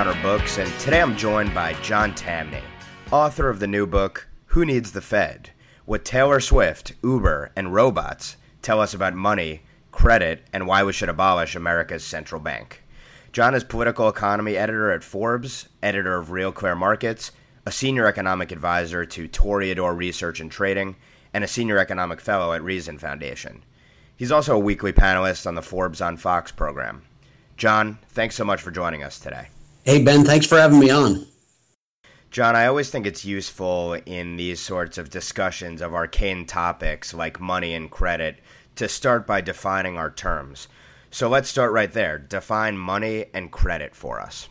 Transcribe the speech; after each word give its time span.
Books, 0.00 0.56
and 0.56 0.72
today 0.80 1.02
I'm 1.02 1.14
joined 1.14 1.54
by 1.54 1.74
John 1.82 2.14
Tamny, 2.14 2.62
author 3.12 3.50
of 3.50 3.60
the 3.60 3.66
new 3.66 3.86
book, 3.86 4.26
Who 4.46 4.64
Needs 4.64 4.92
the 4.92 5.02
Fed? 5.02 5.50
What 5.84 6.06
Taylor 6.06 6.40
Swift, 6.40 6.94
Uber, 7.04 7.52
and 7.54 7.74
robots 7.74 8.38
tell 8.62 8.80
us 8.80 8.94
about 8.94 9.12
money, 9.12 9.60
credit, 9.92 10.46
and 10.54 10.66
why 10.66 10.82
we 10.84 10.94
should 10.94 11.10
abolish 11.10 11.54
America's 11.54 12.02
central 12.02 12.40
bank. 12.40 12.82
John 13.32 13.54
is 13.54 13.62
political 13.62 14.08
economy 14.08 14.56
editor 14.56 14.90
at 14.90 15.04
Forbes, 15.04 15.68
editor 15.82 16.16
of 16.16 16.30
Real 16.30 16.50
Clear 16.50 16.74
Markets, 16.74 17.30
a 17.66 17.70
senior 17.70 18.06
economic 18.06 18.52
advisor 18.52 19.04
to 19.04 19.28
Toreador 19.28 19.94
Research 19.94 20.40
and 20.40 20.50
Trading, 20.50 20.96
and 21.34 21.44
a 21.44 21.48
senior 21.48 21.76
economic 21.76 22.22
fellow 22.22 22.54
at 22.54 22.64
Reason 22.64 22.98
Foundation. 22.98 23.62
He's 24.16 24.32
also 24.32 24.56
a 24.56 24.58
weekly 24.58 24.94
panelist 24.94 25.46
on 25.46 25.56
the 25.56 25.62
Forbes 25.62 26.00
on 26.00 26.16
Fox 26.16 26.50
program. 26.50 27.02
John, 27.58 27.98
thanks 28.08 28.34
so 28.34 28.46
much 28.46 28.62
for 28.62 28.70
joining 28.70 29.02
us 29.02 29.18
today. 29.18 29.48
Hey, 29.90 30.00
Ben, 30.00 30.24
thanks 30.24 30.46
for 30.46 30.56
having 30.56 30.78
me 30.78 30.88
on. 30.88 31.26
John, 32.30 32.54
I 32.54 32.66
always 32.66 32.90
think 32.90 33.06
it's 33.08 33.24
useful 33.24 33.94
in 33.94 34.36
these 34.36 34.60
sorts 34.60 34.98
of 34.98 35.10
discussions 35.10 35.82
of 35.82 35.94
arcane 35.94 36.46
topics 36.46 37.12
like 37.12 37.40
money 37.40 37.74
and 37.74 37.90
credit 37.90 38.38
to 38.76 38.88
start 38.88 39.26
by 39.26 39.40
defining 39.40 39.98
our 39.98 40.08
terms. 40.08 40.68
So 41.10 41.28
let's 41.28 41.48
start 41.48 41.72
right 41.72 41.92
there. 41.92 42.18
Define 42.20 42.78
money 42.78 43.24
and 43.34 43.50
credit 43.50 43.96
for 43.96 44.20
us. 44.20 44.48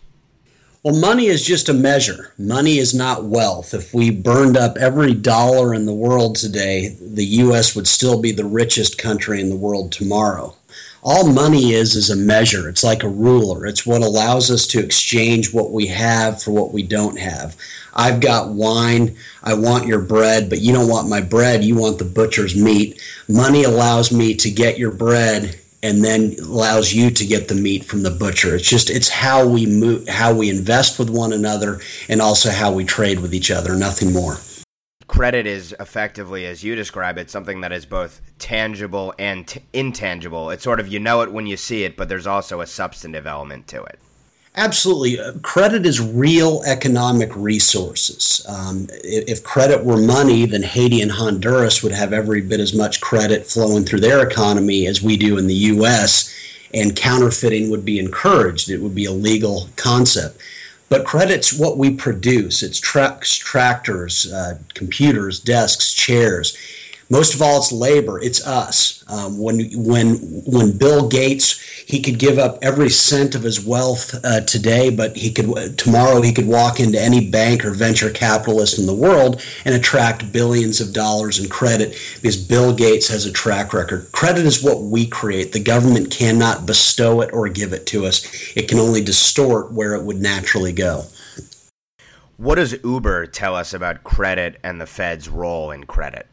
Well, 0.84 1.00
money 1.00 1.28
is 1.28 1.46
just 1.46 1.70
a 1.70 1.74
measure. 1.74 2.34
Money 2.38 2.78
is 2.78 2.94
not 2.94 3.24
wealth. 3.24 3.74
If 3.74 3.94
we 3.94 4.10
burned 4.10 4.58
up 4.58 4.76
every 4.76 5.14
dollar 5.14 5.74
in 5.74 5.86
the 5.86 5.94
world 5.94 6.36
today, 6.36 6.98
the 7.00 7.26
U.S. 7.26 7.78
would 7.78 7.88
still 7.88 8.22
be 8.22 8.34
the 8.34 8.44
richest 8.44 8.98
country 8.98 9.40
in 9.40 9.48
the 9.48 9.56
world 9.56 9.94
tomorrow 9.94 10.54
all 11.02 11.32
money 11.32 11.74
is 11.74 11.96
is 11.96 12.10
a 12.10 12.16
measure. 12.16 12.68
It's 12.68 12.84
like 12.84 13.04
a 13.04 13.10
ruler. 13.10 13.66
It's 13.66 13.86
what 13.86 14.02
allows 14.02 14.52
us 14.52 14.68
to 14.68 14.84
exchange 14.84 15.54
what 15.54 15.72
we 15.72 15.88
have 15.88 16.42
for 16.42 16.52
what 16.52 16.74
we 16.74 16.84
don't 16.84 17.18
have. 17.18 17.56
I've 17.94 18.20
got 18.20 18.50
wine. 18.50 19.16
I 19.44 19.54
want 19.54 19.88
your 19.88 20.02
bread 20.02 20.50
but 20.50 20.62
you 20.62 20.74
don't 20.74 20.90
want 20.90 21.10
my 21.10 21.22
bread. 21.22 21.64
You 21.64 21.76
want 21.76 22.00
the 22.00 22.06
butcher's 22.06 22.56
meat. 22.56 23.02
Money 23.28 23.64
allows 23.64 24.12
me 24.12 24.36
to 24.36 24.52
get 24.52 24.78
your 24.78 24.92
bread 24.92 25.60
and 25.82 26.04
then 26.04 26.36
allows 26.42 26.94
you 26.94 27.10
to 27.10 27.26
get 27.26 27.48
the 27.48 27.56
meat 27.56 27.86
from 27.86 28.04
the 28.04 28.12
butcher. 28.12 28.56
It's 28.56 28.70
just 28.70 28.90
it's 28.90 29.10
how 29.10 29.48
we 29.48 29.66
move 29.66 30.08
how 30.10 30.34
we 30.34 30.50
invest 30.50 31.00
with 31.00 31.10
one 31.10 31.32
another 31.32 31.80
and 32.10 32.22
also 32.22 32.52
how 32.52 32.72
we 32.72 32.84
trade 32.84 33.20
with 33.20 33.34
each 33.34 33.52
other. 33.52 33.76
Nothing 33.76 34.12
more 34.12 34.40
credit 35.10 35.48
is 35.48 35.76
effectively, 35.80 36.46
as 36.46 36.64
you 36.64 36.76
describe 36.76 37.18
it, 37.18 37.30
something 37.30 37.60
that 37.62 37.74
is 37.74 37.86
both 37.86 38.22
tangible 38.38 39.14
and 39.20 39.46
t- 39.48 39.62
intangible. 39.74 40.52
It's 40.52 40.64
sort 40.64 40.80
of 40.80 40.88
you 40.88 41.00
know 41.00 41.22
it 41.22 41.34
when 41.34 41.48
you 41.48 41.58
see 41.58 41.84
it, 41.84 41.98
but 41.98 42.08
there's 42.08 42.28
also 42.28 42.62
a 42.62 42.68
substantive 42.68 43.28
element 43.28 43.68
to 43.70 43.84
it. 43.84 44.00
Absolutely. 44.56 45.20
Uh, 45.20 45.34
credit 45.40 45.86
is 45.86 46.00
real 46.00 46.62
economic 46.66 47.36
resources. 47.36 48.46
Um, 48.48 48.88
if, 49.04 49.44
credit 49.44 49.84
were 49.84 49.98
money, 49.98 50.46
then 50.46 50.64
Haiti 50.64 51.02
and 51.02 51.12
Honduras 51.12 51.82
would 51.82 51.92
have 51.92 52.14
every 52.14 52.42
bit 52.42 52.60
as 52.60 52.74
much 52.74 53.02
credit 53.02 53.48
flowing 53.48 53.86
through 53.86 54.02
their 54.02 54.26
economy 54.26 54.86
as 54.86 55.02
we 55.02 55.18
do 55.18 55.38
in 55.38 55.48
the 55.48 55.56
U.S., 55.74 56.34
and 56.72 56.96
counterfeiting 56.96 57.72
would 57.72 57.84
be 57.84 57.98
encouraged. 57.98 58.70
It 58.70 58.78
would 58.78 58.94
be 58.94 59.06
a 59.06 59.12
legal 59.12 59.70
concept. 59.76 60.40
But 60.90 61.06
credit's 61.06 61.54
what 61.54 61.78
we 61.78 61.94
produce. 61.94 62.64
It's 62.64 62.80
trucks, 62.80 63.36
tractors, 63.36 64.32
uh, 64.32 64.58
computers, 64.74 65.40
desks, 65.40 65.94
chairs. 65.94 66.58
Most 67.10 67.34
of 67.34 67.42
all, 67.42 67.58
it's 67.58 67.72
labor. 67.72 68.22
It's 68.22 68.46
us. 68.46 69.04
Um, 69.08 69.40
when 69.40 69.72
when 69.74 70.18
when 70.46 70.78
Bill 70.78 71.08
Gates 71.08 71.60
he 71.90 72.02
could 72.02 72.20
give 72.20 72.38
up 72.38 72.60
every 72.62 72.92
cent 72.92 73.34
of 73.34 73.42
his 73.42 73.66
wealth 73.66 74.14
uh, 74.24 74.42
today, 74.42 74.92
but 74.92 75.18
he 75.18 75.32
could 75.32 75.76
tomorrow 75.76 76.22
he 76.22 76.32
could 76.32 76.46
walk 76.46 76.80
into 76.80 77.02
any 77.02 77.28
bank 77.32 77.66
or 77.66 77.72
venture 77.72 78.12
capitalist 78.12 78.78
in 78.78 78.86
the 78.86 78.94
world 78.94 79.44
and 79.66 79.74
attract 79.74 80.32
billions 80.32 80.80
of 80.80 80.94
dollars 80.94 81.40
in 81.40 81.50
credit 81.50 81.98
because 82.22 82.38
Bill 82.38 82.76
Gates 82.76 83.08
has 83.08 83.26
a 83.26 83.32
track 83.32 83.74
record. 83.74 84.12
Credit 84.12 84.46
is 84.46 84.64
what 84.64 84.84
we 84.84 85.08
create. 85.08 85.52
The 85.52 85.64
government 85.64 86.12
cannot 86.12 86.68
bestow 86.68 87.22
it 87.22 87.32
or 87.34 87.50
give 87.50 87.74
it 87.74 87.88
to 87.88 88.06
us. 88.06 88.24
It 88.56 88.68
can 88.68 88.78
only 88.78 89.04
distort 89.04 89.72
where 89.72 89.96
it 89.96 90.04
would 90.04 90.22
naturally 90.22 90.74
go. 90.74 91.06
What 92.38 92.56
does 92.56 92.76
Uber 92.84 93.26
tell 93.26 93.56
us 93.56 93.74
about 93.74 94.04
credit 94.04 94.60
and 94.64 94.80
the 94.80 94.86
Fed's 94.86 95.28
role 95.28 95.72
in 95.72 95.86
credit? 95.86 96.28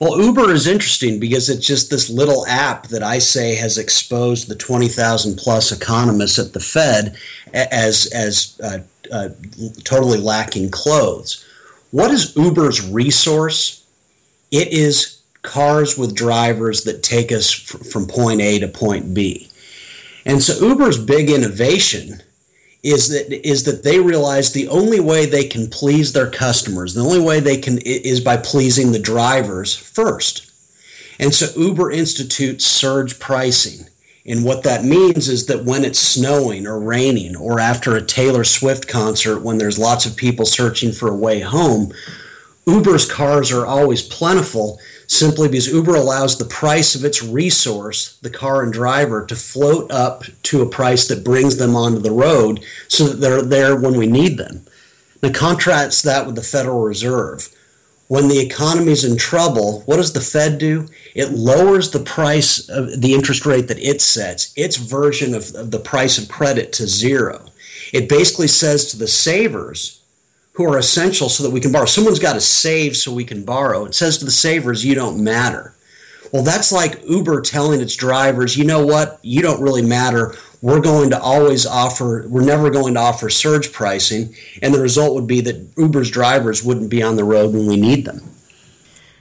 Well, 0.00 0.20
Uber 0.20 0.52
is 0.52 0.66
interesting 0.66 1.20
because 1.20 1.48
it's 1.48 1.66
just 1.66 1.90
this 1.90 2.10
little 2.10 2.46
app 2.46 2.88
that 2.88 3.02
I 3.02 3.18
say 3.18 3.54
has 3.54 3.78
exposed 3.78 4.48
the 4.48 4.56
20,000 4.56 5.36
plus 5.36 5.70
economists 5.70 6.38
at 6.38 6.52
the 6.52 6.60
Fed 6.60 7.16
as, 7.52 8.06
as 8.12 8.58
uh, 8.62 8.78
uh, 9.12 9.28
totally 9.84 10.18
lacking 10.18 10.70
clothes. 10.70 11.44
What 11.90 12.10
is 12.10 12.34
Uber's 12.36 12.86
resource? 12.86 13.86
It 14.50 14.68
is 14.68 15.20
cars 15.42 15.96
with 15.96 16.16
drivers 16.16 16.82
that 16.84 17.02
take 17.02 17.30
us 17.30 17.52
from 17.52 18.06
point 18.06 18.40
A 18.40 18.58
to 18.58 18.68
point 18.68 19.14
B. 19.14 19.48
And 20.26 20.42
so 20.42 20.66
Uber's 20.66 20.98
big 20.98 21.30
innovation 21.30 22.20
is 22.84 23.08
that 23.08 23.32
is 23.48 23.64
that 23.64 23.82
they 23.82 23.98
realize 23.98 24.52
the 24.52 24.68
only 24.68 25.00
way 25.00 25.24
they 25.24 25.44
can 25.44 25.66
please 25.68 26.12
their 26.12 26.30
customers, 26.30 26.92
the 26.94 27.00
only 27.00 27.20
way 27.20 27.40
they 27.40 27.56
can 27.56 27.78
is 27.78 28.20
by 28.20 28.36
pleasing 28.36 28.92
the 28.92 28.98
drivers 28.98 29.74
first. 29.74 30.52
And 31.18 31.34
so 31.34 31.46
Uber 31.58 31.90
institutes 31.90 32.66
surge 32.66 33.18
pricing. 33.18 33.86
And 34.26 34.44
what 34.44 34.62
that 34.64 34.84
means 34.84 35.28
is 35.28 35.46
that 35.46 35.64
when 35.64 35.84
it's 35.84 35.98
snowing 35.98 36.66
or 36.66 36.78
raining 36.78 37.36
or 37.36 37.58
after 37.60 37.94
a 37.94 38.04
Taylor 38.04 38.44
Swift 38.44 38.86
concert 38.88 39.40
when 39.40 39.58
there's 39.58 39.78
lots 39.78 40.06
of 40.06 40.16
people 40.16 40.46
searching 40.46 40.92
for 40.92 41.08
a 41.08 41.16
way 41.16 41.40
home, 41.40 41.92
Uber's 42.66 43.10
cars 43.10 43.52
are 43.52 43.66
always 43.66 44.02
plentiful 44.02 44.78
simply 45.06 45.48
because 45.48 45.72
Uber 45.72 45.94
allows 45.94 46.38
the 46.38 46.44
price 46.44 46.94
of 46.94 47.04
its 47.04 47.22
resource, 47.22 48.16
the 48.22 48.30
car 48.30 48.62
and 48.62 48.72
driver, 48.72 49.24
to 49.26 49.36
float 49.36 49.90
up 49.90 50.24
to 50.44 50.62
a 50.62 50.68
price 50.68 51.08
that 51.08 51.24
brings 51.24 51.56
them 51.56 51.76
onto 51.76 51.98
the 51.98 52.10
road 52.10 52.64
so 52.88 53.08
that 53.08 53.20
they're 53.20 53.42
there 53.42 53.76
when 53.76 53.96
we 53.96 54.06
need 54.06 54.38
them. 54.38 54.64
Now, 55.22 55.32
contrast 55.32 56.04
that 56.04 56.26
with 56.26 56.34
the 56.34 56.42
Federal 56.42 56.82
Reserve. 56.82 57.48
When 58.08 58.28
the 58.28 58.40
economy 58.40 58.92
is 58.92 59.04
in 59.04 59.16
trouble, 59.16 59.80
what 59.86 59.96
does 59.96 60.12
the 60.12 60.20
Fed 60.20 60.58
do? 60.58 60.86
It 61.14 61.32
lowers 61.32 61.90
the 61.90 62.00
price 62.00 62.68
of 62.68 63.00
the 63.00 63.14
interest 63.14 63.46
rate 63.46 63.68
that 63.68 63.78
it 63.78 64.02
sets, 64.02 64.52
its 64.56 64.76
version 64.76 65.34
of, 65.34 65.54
of 65.54 65.70
the 65.70 65.78
price 65.78 66.18
of 66.18 66.28
credit 66.28 66.72
to 66.74 66.86
zero. 66.86 67.46
It 67.92 68.08
basically 68.08 68.48
says 68.48 68.90
to 68.90 68.98
the 68.98 69.08
savers, 69.08 70.02
who 70.54 70.64
are 70.64 70.78
essential 70.78 71.28
so 71.28 71.42
that 71.42 71.50
we 71.50 71.60
can 71.60 71.72
borrow. 71.72 71.84
Someone's 71.84 72.18
got 72.18 72.34
to 72.34 72.40
save 72.40 72.96
so 72.96 73.12
we 73.12 73.24
can 73.24 73.44
borrow. 73.44 73.84
It 73.84 73.94
says 73.94 74.18
to 74.18 74.24
the 74.24 74.30
savers, 74.30 74.84
you 74.84 74.94
don't 74.94 75.22
matter. 75.22 75.74
Well, 76.32 76.42
that's 76.42 76.72
like 76.72 77.04
Uber 77.08 77.42
telling 77.42 77.80
its 77.80 77.94
drivers, 77.94 78.56
you 78.56 78.64
know 78.64 78.84
what, 78.84 79.20
you 79.22 79.42
don't 79.42 79.60
really 79.60 79.82
matter. 79.82 80.34
We're 80.62 80.80
going 80.80 81.10
to 81.10 81.20
always 81.20 81.66
offer, 81.66 82.26
we're 82.28 82.44
never 82.44 82.70
going 82.70 82.94
to 82.94 83.00
offer 83.00 83.30
surge 83.30 83.72
pricing. 83.72 84.34
And 84.62 84.74
the 84.74 84.80
result 84.80 85.14
would 85.14 85.26
be 85.26 85.40
that 85.42 85.68
Uber's 85.76 86.10
drivers 86.10 86.64
wouldn't 86.64 86.90
be 86.90 87.02
on 87.02 87.16
the 87.16 87.24
road 87.24 87.52
when 87.52 87.66
we 87.66 87.76
need 87.76 88.04
them. 88.04 88.20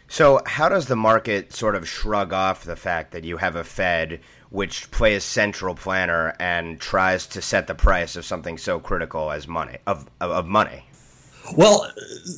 So, 0.07 0.42
how 0.46 0.69
does 0.69 0.86
the 0.86 0.96
market 0.96 1.54
sort 1.54 1.75
of 1.75 1.88
shrug 1.88 2.34
off 2.34 2.63
the 2.63 2.75
fact 2.75 3.12
that 3.13 3.24
you 3.24 3.38
have 3.38 3.56
a 3.56 3.63
Fed 3.63 4.19
which 4.52 4.92
plays 4.92 5.24
central 5.24 5.74
planner 5.74 6.36
and 6.40 6.80
tries 6.80 7.25
to 7.28 7.42
set 7.42 7.66
the 7.66 7.74
price 7.74 8.16
of 8.16 8.24
something 8.24 8.60
so 8.60 8.80
critical 8.80 9.31
as 9.31 9.48
money 9.48 9.78
of 9.88 10.07
of 10.22 10.46
money? 10.46 10.86
Well, 11.56 11.92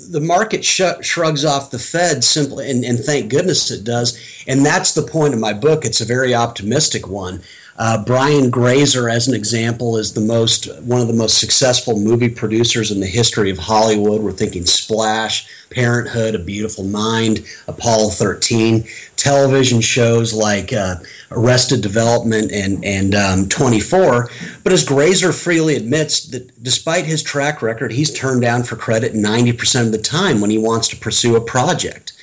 the 0.10 0.20
market 0.20 0.66
sh- 0.66 0.82
shrugs 1.02 1.46
off 1.46 1.72
the 1.72 1.80
Fed 1.80 2.24
simply, 2.24 2.70
and, 2.70 2.84
and, 2.84 3.00
thank 3.00 3.30
goodness 3.30 3.70
it 3.70 3.84
does. 3.84 4.20
And 4.48 4.66
that's 4.66 4.94
the 4.94 5.04
point 5.04 5.34
of 5.34 5.40
my 5.40 5.54
book. 5.54 5.86
It's 5.86 6.02
a 6.02 6.06
very 6.06 6.34
optimistic 6.34 7.08
one. 7.08 7.42
Uh, 7.78 8.02
Brian 8.06 8.50
Grazer, 8.50 9.10
as 9.10 9.28
an 9.28 9.34
example, 9.34 9.98
is 9.98 10.14
the 10.14 10.22
most 10.22 10.68
one 10.84 11.02
of 11.02 11.08
the 11.08 11.14
most 11.14 11.40
successful 11.40 12.00
movie 12.00 12.30
producers 12.30 12.90
in 12.90 13.02
the 13.02 13.06
history 13.06 13.50
of 13.50 13.58
Hollywood. 13.58 14.22
We're 14.22 14.32
thinking 14.32 14.66
Splash, 14.66 15.50
Parenthood, 15.72 16.36
A 16.36 16.40
Beautiful 16.40 16.86
Mind, 16.86 17.46
Apollo 17.68 18.12
13, 18.12 18.86
television 19.18 19.82
shows 19.82 20.34
like 20.34 20.72
uh, 20.72 20.96
Arrested 21.32 21.82
Development 21.82 22.50
and 22.50 22.84
and 22.86 23.14
um, 23.14 23.50
24. 23.50 24.30
But 24.64 24.72
as 24.72 24.86
Grazer 24.86 25.34
freely 25.34 25.76
admits, 25.76 26.28
that 26.28 26.64
despite 26.64 27.06
his 27.06 27.22
track 27.22 27.62
record, 27.62 27.92
he's 27.92 28.14
turned 28.14 28.42
down 28.42 28.64
for 28.64 28.78
credit 28.78 29.14
90% 29.14 29.88
of 29.88 29.92
the 29.92 29.98
time 29.98 30.40
when 30.40 30.50
he 30.50 30.58
wants 30.58 30.88
to 30.90 30.96
pursue 30.96 31.36
a 31.36 31.42
project 31.42 32.14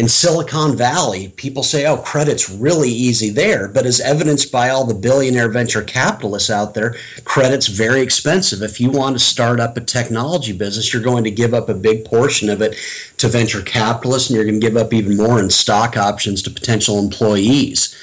in 0.00 0.08
Silicon 0.08 0.78
Valley, 0.78 1.28
people 1.36 1.62
say, 1.62 1.84
oh, 1.84 1.98
credit's 1.98 2.48
really 2.48 2.88
easy 2.88 3.28
there. 3.28 3.68
But 3.68 3.84
as 3.84 4.00
evidenced 4.00 4.50
by 4.50 4.70
all 4.70 4.86
the 4.86 4.94
billionaire 4.94 5.50
venture 5.50 5.82
capitalists 5.82 6.48
out 6.48 6.72
there, 6.72 6.94
credit's 7.24 7.66
very 7.66 8.00
expensive. 8.00 8.62
If 8.62 8.80
you 8.80 8.90
want 8.90 9.18
to 9.18 9.22
start 9.22 9.60
up 9.60 9.76
a 9.76 9.82
technology 9.82 10.54
business, 10.54 10.90
you're 10.90 11.02
going 11.02 11.24
to 11.24 11.30
give 11.30 11.52
up 11.52 11.68
a 11.68 11.74
big 11.74 12.06
portion 12.06 12.48
of 12.48 12.62
it 12.62 12.76
to 13.18 13.28
venture 13.28 13.60
capitalists, 13.60 14.30
and 14.30 14.36
you're 14.36 14.46
going 14.46 14.58
to 14.58 14.66
give 14.66 14.78
up 14.78 14.94
even 14.94 15.18
more 15.18 15.38
in 15.38 15.50
stock 15.50 15.98
options 15.98 16.40
to 16.44 16.50
potential 16.50 16.98
employees. 16.98 17.94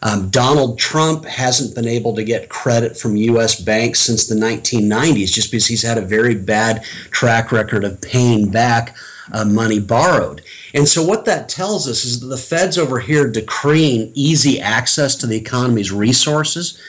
Um, 0.00 0.30
Donald 0.30 0.78
Trump 0.78 1.26
hasn't 1.26 1.74
been 1.74 1.86
able 1.86 2.14
to 2.14 2.24
get 2.24 2.48
credit 2.48 2.96
from 2.96 3.16
U.S. 3.16 3.60
banks 3.60 4.00
since 4.00 4.26
the 4.26 4.34
1990s 4.34 5.30
just 5.30 5.50
because 5.50 5.66
he's 5.66 5.82
had 5.82 5.98
a 5.98 6.02
very 6.02 6.36
bad 6.36 6.84
track 7.10 7.52
record 7.52 7.84
of 7.84 8.00
paying 8.00 8.50
back 8.50 8.96
uh, 9.32 9.44
money 9.44 9.80
borrowed. 9.80 10.42
And 10.74 10.88
so, 10.88 11.04
what 11.04 11.24
that 11.24 11.48
tells 11.48 11.88
us 11.88 12.04
is 12.04 12.20
that 12.20 12.26
the 12.26 12.36
Fed's 12.36 12.76
over 12.76 12.98
here 12.98 13.30
decreeing 13.30 14.10
easy 14.14 14.60
access 14.60 15.14
to 15.16 15.26
the 15.26 15.36
economy's 15.36 15.92
resources. 15.92 16.80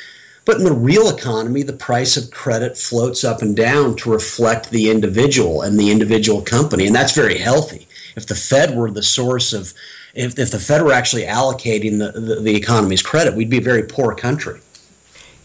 But 0.43 0.57
in 0.57 0.63
the 0.63 0.73
real 0.73 1.09
economy, 1.09 1.63
the 1.63 1.73
price 1.73 2.17
of 2.17 2.29
credit 2.31 2.77
floats 2.77 3.23
up 3.23 3.41
and 3.41 3.55
down 3.55 3.95
to 3.97 4.11
reflect 4.11 4.69
the 4.69 4.91
individual 4.91 5.61
and 5.61 5.79
the 5.79 5.91
individual 5.91 6.41
company. 6.41 6.85
And 6.85 6.95
that's 6.95 7.15
very 7.15 7.37
healthy. 7.37 7.87
If 8.15 8.27
the 8.27 8.35
Fed 8.35 8.75
were 8.75 8.91
the 8.91 9.03
source 9.03 9.53
of 9.53 9.73
if, 10.13 10.37
if 10.39 10.49
the 10.49 10.59
Fed 10.59 10.81
were 10.81 10.93
actually 10.93 11.23
allocating 11.23 11.99
the, 11.99 12.19
the, 12.19 12.35
the 12.41 12.55
economy's 12.55 13.01
credit, 13.01 13.35
we'd 13.35 13.49
be 13.49 13.57
a 13.57 13.61
very 13.61 13.83
poor 13.83 14.15
country. 14.15 14.61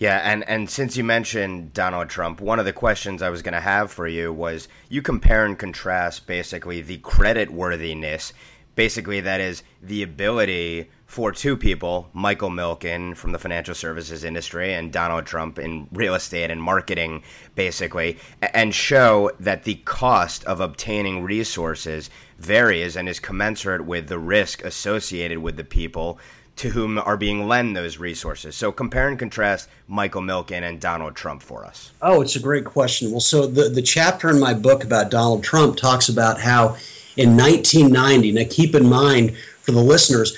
Yeah, 0.00 0.16
and, 0.24 0.48
and 0.48 0.70
since 0.70 0.96
you 0.96 1.04
mentioned 1.04 1.74
Donald 1.74 2.08
Trump, 2.08 2.40
one 2.40 2.58
of 2.58 2.64
the 2.64 2.72
questions 2.72 3.20
I 3.20 3.28
was 3.28 3.42
going 3.42 3.52
to 3.52 3.60
have 3.60 3.92
for 3.92 4.08
you 4.08 4.32
was 4.32 4.66
you 4.88 5.02
compare 5.02 5.44
and 5.44 5.58
contrast 5.58 6.26
basically 6.26 6.80
the 6.80 6.96
credit 6.96 7.50
worthiness, 7.50 8.32
basically, 8.74 9.20
that 9.20 9.42
is 9.42 9.62
the 9.82 10.02
ability 10.02 10.88
for 11.04 11.32
two 11.32 11.54
people, 11.54 12.08
Michael 12.14 12.48
Milken 12.48 13.14
from 13.14 13.32
the 13.32 13.38
financial 13.38 13.74
services 13.74 14.24
industry 14.24 14.72
and 14.72 14.90
Donald 14.90 15.26
Trump 15.26 15.58
in 15.58 15.86
real 15.92 16.14
estate 16.14 16.50
and 16.50 16.62
marketing, 16.62 17.22
basically, 17.54 18.16
and 18.54 18.74
show 18.74 19.30
that 19.38 19.64
the 19.64 19.74
cost 19.84 20.44
of 20.44 20.60
obtaining 20.60 21.22
resources 21.22 22.08
varies 22.38 22.96
and 22.96 23.06
is 23.06 23.20
commensurate 23.20 23.84
with 23.84 24.08
the 24.08 24.18
risk 24.18 24.64
associated 24.64 25.40
with 25.40 25.58
the 25.58 25.64
people 25.64 26.18
to 26.60 26.68
whom 26.68 26.98
are 26.98 27.16
being 27.16 27.48
lent 27.48 27.72
those 27.72 27.96
resources. 27.96 28.54
So 28.54 28.70
compare 28.70 29.08
and 29.08 29.18
contrast 29.18 29.66
Michael 29.88 30.20
Milken 30.20 30.60
and 30.60 30.78
Donald 30.78 31.16
Trump 31.16 31.42
for 31.42 31.64
us. 31.64 31.90
Oh, 32.02 32.20
it's 32.20 32.36
a 32.36 32.40
great 32.40 32.66
question. 32.66 33.10
Well, 33.10 33.20
so 33.20 33.46
the, 33.46 33.70
the 33.70 33.80
chapter 33.80 34.28
in 34.28 34.38
my 34.38 34.52
book 34.52 34.84
about 34.84 35.10
Donald 35.10 35.42
Trump 35.42 35.78
talks 35.78 36.10
about 36.10 36.38
how 36.38 36.76
in 37.16 37.34
1990, 37.34 38.32
now 38.32 38.44
keep 38.50 38.74
in 38.74 38.86
mind 38.86 39.38
for 39.62 39.72
the 39.72 39.80
listeners, 39.80 40.36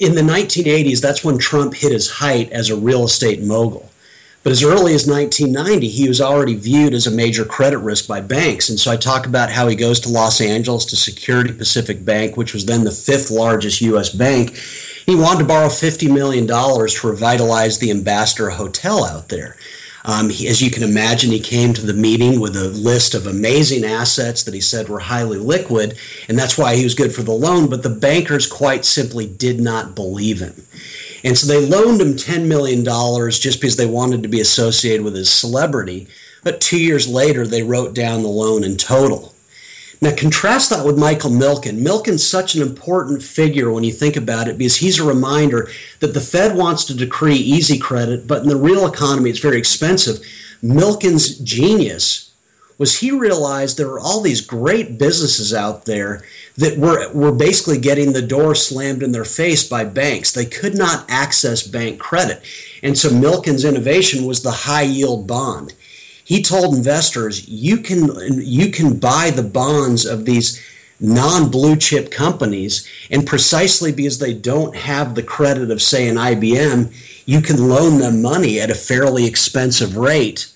in 0.00 0.16
the 0.16 0.22
1980s, 0.22 1.00
that's 1.00 1.24
when 1.24 1.38
Trump 1.38 1.74
hit 1.74 1.92
his 1.92 2.10
height 2.10 2.50
as 2.50 2.68
a 2.68 2.76
real 2.76 3.04
estate 3.04 3.40
mogul. 3.40 3.88
But 4.42 4.50
as 4.50 4.64
early 4.64 4.94
as 4.94 5.06
1990, 5.06 5.86
he 5.86 6.08
was 6.08 6.20
already 6.20 6.56
viewed 6.56 6.92
as 6.92 7.06
a 7.06 7.12
major 7.12 7.44
credit 7.44 7.78
risk 7.78 8.08
by 8.08 8.20
banks. 8.20 8.68
And 8.68 8.80
so 8.80 8.90
I 8.90 8.96
talk 8.96 9.26
about 9.26 9.52
how 9.52 9.68
he 9.68 9.76
goes 9.76 10.00
to 10.00 10.08
Los 10.08 10.40
Angeles 10.40 10.84
to 10.86 10.96
Security 10.96 11.52
Pacific 11.52 12.04
Bank, 12.04 12.36
which 12.36 12.52
was 12.52 12.66
then 12.66 12.82
the 12.82 12.90
fifth 12.90 13.30
largest 13.30 13.80
U.S. 13.82 14.10
bank. 14.10 14.58
He 15.06 15.14
wanted 15.14 15.40
to 15.40 15.44
borrow 15.46 15.68
$50 15.68 16.12
million 16.12 16.46
to 16.46 17.06
revitalize 17.06 17.78
the 17.78 17.90
Ambassador 17.90 18.50
Hotel 18.50 19.04
out 19.04 19.28
there. 19.28 19.56
Um, 20.04 20.30
he, 20.30 20.48
as 20.48 20.60
you 20.60 20.70
can 20.70 20.82
imagine, 20.82 21.30
he 21.30 21.40
came 21.40 21.72
to 21.74 21.86
the 21.86 21.94
meeting 21.94 22.40
with 22.40 22.56
a 22.56 22.68
list 22.68 23.14
of 23.14 23.26
amazing 23.26 23.84
assets 23.84 24.42
that 24.42 24.54
he 24.54 24.60
said 24.60 24.88
were 24.88 24.98
highly 24.98 25.38
liquid, 25.38 25.96
and 26.28 26.38
that's 26.38 26.58
why 26.58 26.74
he 26.74 26.84
was 26.84 26.94
good 26.94 27.14
for 27.14 27.22
the 27.22 27.32
loan. 27.32 27.68
But 27.68 27.82
the 27.82 27.90
bankers 27.90 28.46
quite 28.46 28.84
simply 28.84 29.26
did 29.26 29.60
not 29.60 29.94
believe 29.94 30.40
him. 30.40 30.66
And 31.24 31.38
so 31.38 31.46
they 31.46 31.64
loaned 31.64 32.00
him 32.00 32.14
$10 32.14 32.46
million 32.48 32.84
just 33.30 33.60
because 33.60 33.76
they 33.76 33.86
wanted 33.86 34.22
to 34.22 34.28
be 34.28 34.40
associated 34.40 35.04
with 35.04 35.14
his 35.14 35.30
celebrity. 35.30 36.08
But 36.42 36.60
two 36.60 36.80
years 36.80 37.06
later, 37.06 37.46
they 37.46 37.62
wrote 37.62 37.94
down 37.94 38.22
the 38.22 38.28
loan 38.28 38.64
in 38.64 38.76
total. 38.76 39.31
Now, 40.02 40.12
contrast 40.16 40.70
that 40.70 40.84
with 40.84 40.98
Michael 40.98 41.30
Milken. 41.30 41.78
Milken's 41.78 42.26
such 42.26 42.56
an 42.56 42.62
important 42.62 43.22
figure 43.22 43.70
when 43.70 43.84
you 43.84 43.92
think 43.92 44.16
about 44.16 44.48
it 44.48 44.58
because 44.58 44.78
he's 44.78 44.98
a 44.98 45.04
reminder 45.04 45.70
that 46.00 46.12
the 46.12 46.20
Fed 46.20 46.56
wants 46.56 46.84
to 46.86 46.94
decree 46.94 47.36
easy 47.36 47.78
credit, 47.78 48.26
but 48.26 48.42
in 48.42 48.48
the 48.48 48.56
real 48.56 48.84
economy, 48.84 49.30
it's 49.30 49.38
very 49.38 49.58
expensive. 49.58 50.18
Milken's 50.60 51.38
genius 51.38 52.32
was 52.78 52.98
he 52.98 53.12
realized 53.12 53.78
there 53.78 53.86
were 53.86 54.00
all 54.00 54.20
these 54.20 54.40
great 54.40 54.98
businesses 54.98 55.54
out 55.54 55.84
there 55.84 56.24
that 56.56 56.78
were, 56.78 57.08
were 57.12 57.30
basically 57.30 57.78
getting 57.78 58.12
the 58.12 58.22
door 58.22 58.56
slammed 58.56 59.04
in 59.04 59.12
their 59.12 59.24
face 59.24 59.62
by 59.68 59.84
banks. 59.84 60.32
They 60.32 60.46
could 60.46 60.76
not 60.76 61.08
access 61.08 61.64
bank 61.64 62.00
credit. 62.00 62.42
And 62.82 62.98
so 62.98 63.08
Milken's 63.08 63.64
innovation 63.64 64.24
was 64.24 64.42
the 64.42 64.50
high 64.50 64.82
yield 64.82 65.28
bond 65.28 65.74
he 66.24 66.42
told 66.42 66.74
investors 66.74 67.48
you 67.48 67.78
can 67.78 68.10
you 68.40 68.70
can 68.70 68.98
buy 68.98 69.30
the 69.30 69.42
bonds 69.42 70.04
of 70.04 70.24
these 70.24 70.62
non 71.00 71.50
blue 71.50 71.76
chip 71.76 72.10
companies 72.10 72.88
and 73.10 73.26
precisely 73.26 73.92
because 73.92 74.18
they 74.18 74.32
don't 74.32 74.76
have 74.76 75.14
the 75.14 75.22
credit 75.22 75.70
of 75.70 75.82
say 75.82 76.08
an 76.08 76.16
IBM 76.16 76.92
you 77.26 77.40
can 77.40 77.68
loan 77.68 77.98
them 77.98 78.22
money 78.22 78.60
at 78.60 78.70
a 78.70 78.74
fairly 78.74 79.26
expensive 79.26 79.96
rate 79.96 80.52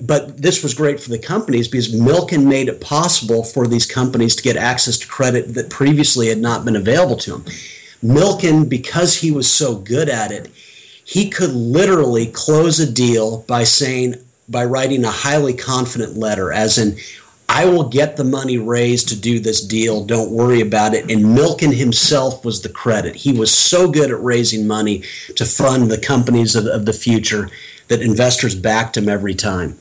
but 0.00 0.38
this 0.42 0.62
was 0.62 0.74
great 0.74 1.00
for 1.00 1.10
the 1.10 1.18
companies 1.18 1.68
because 1.68 1.94
Milken 1.94 2.46
made 2.46 2.68
it 2.68 2.80
possible 2.80 3.44
for 3.44 3.66
these 3.66 3.86
companies 3.86 4.34
to 4.36 4.42
get 4.42 4.56
access 4.56 4.98
to 4.98 5.06
credit 5.06 5.54
that 5.54 5.70
previously 5.70 6.28
had 6.28 6.38
not 6.38 6.64
been 6.64 6.76
available 6.76 7.16
to 7.18 7.30
them. 7.32 7.44
Milken, 8.02 8.68
because 8.68 9.16
he 9.16 9.30
was 9.30 9.50
so 9.50 9.76
good 9.76 10.08
at 10.08 10.32
it, 10.32 10.50
he 11.04 11.30
could 11.30 11.52
literally 11.52 12.26
close 12.26 12.80
a 12.80 12.90
deal 12.90 13.42
by 13.42 13.64
saying, 13.64 14.16
by 14.48 14.64
writing 14.64 15.04
a 15.04 15.10
highly 15.10 15.54
confident 15.54 16.16
letter, 16.16 16.52
as 16.52 16.78
in, 16.78 16.96
I 17.48 17.66
will 17.66 17.88
get 17.88 18.16
the 18.16 18.24
money 18.24 18.58
raised 18.58 19.08
to 19.08 19.20
do 19.20 19.38
this 19.38 19.64
deal. 19.64 20.04
Don't 20.04 20.30
worry 20.30 20.60
about 20.60 20.94
it. 20.94 21.10
And 21.10 21.36
Milken 21.36 21.74
himself 21.74 22.44
was 22.44 22.62
the 22.62 22.68
credit. 22.68 23.16
He 23.16 23.32
was 23.32 23.52
so 23.52 23.90
good 23.90 24.10
at 24.10 24.20
raising 24.20 24.66
money 24.66 25.02
to 25.36 25.44
fund 25.44 25.90
the 25.90 26.00
companies 26.00 26.56
of, 26.56 26.66
of 26.66 26.86
the 26.86 26.92
future 26.92 27.50
that 27.88 28.00
investors 28.00 28.54
backed 28.54 28.96
him 28.96 29.08
every 29.08 29.34
time. 29.34 29.78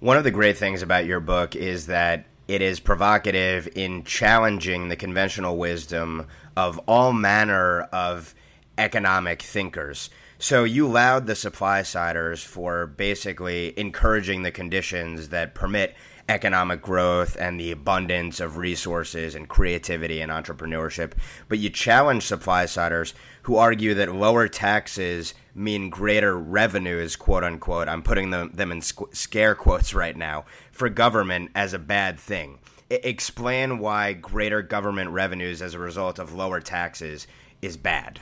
One 0.00 0.16
of 0.16 0.24
the 0.24 0.30
great 0.30 0.58
things 0.58 0.82
about 0.82 1.06
your 1.06 1.20
book 1.20 1.56
is 1.56 1.86
that 1.86 2.26
it 2.48 2.60
is 2.60 2.80
provocative 2.80 3.68
in 3.74 4.04
challenging 4.04 4.88
the 4.88 4.96
conventional 4.96 5.56
wisdom 5.56 6.26
of 6.56 6.78
all 6.86 7.12
manner 7.12 7.82
of 7.92 8.34
economic 8.76 9.42
thinkers. 9.42 10.10
So 10.44 10.64
you 10.64 10.86
allowed 10.86 11.26
the 11.26 11.36
supply 11.36 11.80
siders 11.84 12.44
for 12.44 12.86
basically 12.86 13.72
encouraging 13.78 14.42
the 14.42 14.50
conditions 14.50 15.30
that 15.30 15.54
permit 15.54 15.96
economic 16.28 16.82
growth 16.82 17.34
and 17.40 17.58
the 17.58 17.70
abundance 17.70 18.40
of 18.40 18.58
resources 18.58 19.34
and 19.34 19.48
creativity 19.48 20.20
and 20.20 20.30
entrepreneurship. 20.30 21.12
But 21.48 21.60
you 21.60 21.70
challenge 21.70 22.24
supply 22.24 22.66
siders 22.66 23.14
who 23.44 23.56
argue 23.56 23.94
that 23.94 24.14
lower 24.14 24.46
taxes 24.46 25.32
mean 25.54 25.88
greater 25.88 26.38
revenues, 26.38 27.16
quote 27.16 27.42
unquote. 27.42 27.88
I'm 27.88 28.02
putting 28.02 28.28
them, 28.28 28.50
them 28.52 28.70
in 28.70 28.82
scare 28.82 29.54
quotes 29.54 29.94
right 29.94 30.14
now 30.14 30.44
for 30.72 30.90
government 30.90 31.52
as 31.54 31.72
a 31.72 31.78
bad 31.78 32.20
thing. 32.20 32.58
I- 32.90 33.00
explain 33.02 33.78
why 33.78 34.12
greater 34.12 34.60
government 34.60 35.08
revenues 35.08 35.62
as 35.62 35.72
a 35.72 35.78
result 35.78 36.18
of 36.18 36.34
lower 36.34 36.60
taxes 36.60 37.26
is 37.62 37.78
bad. 37.78 38.20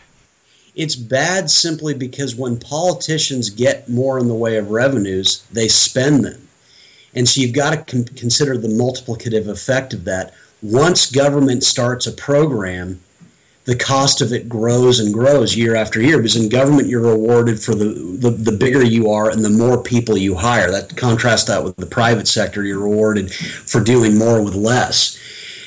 It's 0.74 0.96
bad 0.96 1.50
simply 1.50 1.94
because 1.94 2.34
when 2.34 2.58
politicians 2.58 3.50
get 3.50 3.88
more 3.88 4.18
in 4.18 4.28
the 4.28 4.34
way 4.34 4.56
of 4.56 4.70
revenues, 4.70 5.44
they 5.52 5.68
spend 5.68 6.24
them. 6.24 6.48
And 7.14 7.28
so 7.28 7.40
you've 7.40 7.54
got 7.54 7.70
to 7.70 7.76
con- 7.76 8.16
consider 8.16 8.56
the 8.56 8.68
multiplicative 8.68 9.48
effect 9.48 9.92
of 9.92 10.04
that. 10.04 10.32
Once 10.62 11.10
government 11.10 11.62
starts 11.62 12.06
a 12.06 12.12
program, 12.12 13.00
the 13.64 13.76
cost 13.76 14.20
of 14.20 14.32
it 14.32 14.48
grows 14.48 14.98
and 14.98 15.12
grows 15.14 15.56
year 15.56 15.76
after 15.76 16.00
year 16.00 16.16
because 16.16 16.36
in 16.36 16.48
government 16.48 16.88
you're 16.88 17.02
rewarded 17.02 17.60
for 17.60 17.74
the, 17.74 17.84
the, 18.18 18.30
the 18.30 18.56
bigger 18.56 18.84
you 18.84 19.10
are 19.10 19.30
and 19.30 19.44
the 19.44 19.50
more 19.50 19.82
people 19.82 20.16
you 20.16 20.34
hire. 20.34 20.70
That 20.70 20.96
contrast 20.96 21.46
that 21.46 21.62
with 21.62 21.76
the 21.76 21.86
private 21.86 22.26
sector, 22.26 22.64
you're 22.64 22.80
rewarded 22.80 23.32
for 23.32 23.80
doing 23.80 24.18
more 24.18 24.42
with 24.42 24.54
less. 24.54 25.18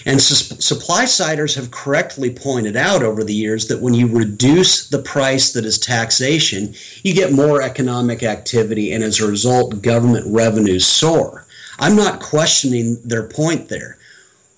And 0.05 0.21
su- 0.21 0.55
supply 0.62 1.05
siders 1.05 1.55
have 1.55 1.71
correctly 1.71 2.29
pointed 2.29 2.75
out 2.75 3.01
over 3.01 3.24
the 3.24 3.33
years 3.33 3.67
that 3.67 3.81
when 3.81 3.95
you 3.95 4.07
reduce 4.07 4.88
the 4.88 5.01
price 5.01 5.51
that 5.53 5.65
is 5.65 5.79
taxation, 5.79 6.75
you 7.03 7.13
get 7.13 7.33
more 7.33 7.62
economic 7.62 8.21
activity, 8.21 8.93
and 8.93 9.03
as 9.03 9.19
a 9.19 9.27
result, 9.27 9.81
government 9.81 10.25
revenues 10.27 10.85
soar. 10.85 11.45
I'm 11.79 11.95
not 11.95 12.21
questioning 12.21 12.97
their 13.03 13.27
point 13.27 13.67
there. 13.69 13.97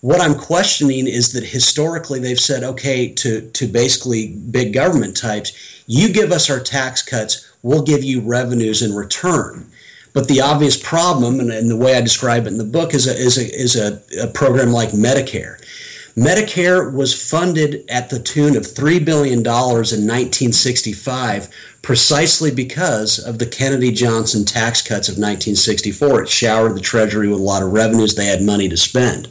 What 0.01 0.21
I'm 0.21 0.35
questioning 0.35 1.07
is 1.07 1.31
that 1.31 1.43
historically 1.43 2.19
they've 2.19 2.39
said, 2.39 2.63
okay, 2.63 3.09
to, 3.13 3.49
to 3.51 3.67
basically 3.67 4.33
big 4.51 4.73
government 4.73 5.17
types, 5.17 5.53
you 5.87 6.11
give 6.13 6.31
us 6.31 6.49
our 6.49 6.59
tax 6.59 7.01
cuts, 7.01 7.49
we'll 7.63 7.81
give 7.81 8.03
you 8.03 8.21
revenues 8.21 8.81
in 8.81 8.93
return. 8.93 9.71
But 10.13 10.27
the 10.27 10.41
obvious 10.41 10.81
problem, 10.81 11.39
and, 11.39 11.51
and 11.51 11.69
the 11.69 11.77
way 11.77 11.95
I 11.95 12.01
describe 12.01 12.45
it 12.45 12.49
in 12.49 12.57
the 12.57 12.63
book, 12.63 12.93
is 12.93 13.07
a, 13.07 13.15
is 13.15 13.37
a, 13.37 13.55
is 13.55 13.75
a, 13.75 14.01
a 14.21 14.27
program 14.27 14.71
like 14.71 14.89
Medicare. 14.89 15.59
Medicare 16.17 16.91
was 16.91 17.29
funded 17.29 17.85
at 17.89 18.09
the 18.09 18.17
tune 18.17 18.57
of 18.57 18.63
$3 18.63 19.05
billion 19.05 19.39
in 19.39 19.43
1965 19.43 21.49
precisely 21.83 22.49
because 22.49 23.19
of 23.19 23.37
the 23.37 23.45
Kennedy 23.45 23.91
Johnson 23.91 24.43
tax 24.43 24.81
cuts 24.81 25.09
of 25.09 25.13
1964. 25.13 26.23
It 26.23 26.29
showered 26.29 26.75
the 26.75 26.81
Treasury 26.81 27.27
with 27.27 27.39
a 27.39 27.43
lot 27.43 27.61
of 27.61 27.71
revenues. 27.71 28.15
They 28.15 28.25
had 28.25 28.41
money 28.41 28.67
to 28.67 28.75
spend. 28.75 29.27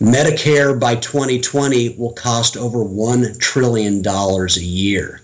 Medicare 0.00 0.78
by 0.78 0.94
2020 0.94 1.96
will 1.96 2.12
cost 2.12 2.56
over 2.56 2.78
$1 2.78 3.38
trillion 3.38 4.06
a 4.06 4.46
year. 4.60 5.20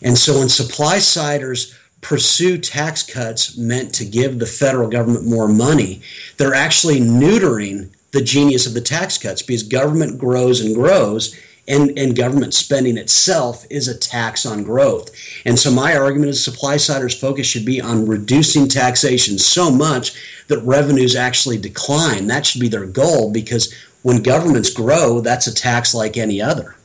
And 0.00 0.16
so 0.16 0.38
when 0.38 0.48
supply 0.48 0.98
siders 0.98 1.76
pursue 2.04 2.58
tax 2.58 3.02
cuts 3.02 3.56
meant 3.56 3.94
to 3.94 4.04
give 4.04 4.38
the 4.38 4.46
federal 4.46 4.88
government 4.88 5.24
more 5.24 5.48
money, 5.48 6.02
they're 6.36 6.54
actually 6.54 7.00
neutering 7.00 7.88
the 8.12 8.20
genius 8.20 8.66
of 8.66 8.74
the 8.74 8.80
tax 8.80 9.16
cuts 9.16 9.40
because 9.40 9.62
government 9.62 10.18
grows 10.18 10.60
and 10.60 10.74
grows 10.74 11.34
and, 11.66 11.98
and 11.98 12.14
government 12.14 12.52
spending 12.52 12.98
itself 12.98 13.64
is 13.70 13.88
a 13.88 13.96
tax 13.96 14.44
on 14.44 14.64
growth. 14.64 15.10
And 15.46 15.58
so 15.58 15.70
my 15.70 15.96
argument 15.96 16.28
is 16.28 16.44
supply 16.44 16.76
siders 16.76 17.18
focus 17.18 17.46
should 17.46 17.64
be 17.64 17.80
on 17.80 18.06
reducing 18.06 18.68
taxation 18.68 19.38
so 19.38 19.70
much 19.70 20.44
that 20.48 20.58
revenues 20.58 21.16
actually 21.16 21.56
decline. 21.56 22.26
That 22.26 22.44
should 22.44 22.60
be 22.60 22.68
their 22.68 22.84
goal 22.84 23.32
because 23.32 23.74
when 24.02 24.22
governments 24.22 24.68
grow, 24.68 25.22
that's 25.22 25.46
a 25.46 25.54
tax 25.54 25.94
like 25.94 26.18
any 26.18 26.42
other. 26.42 26.76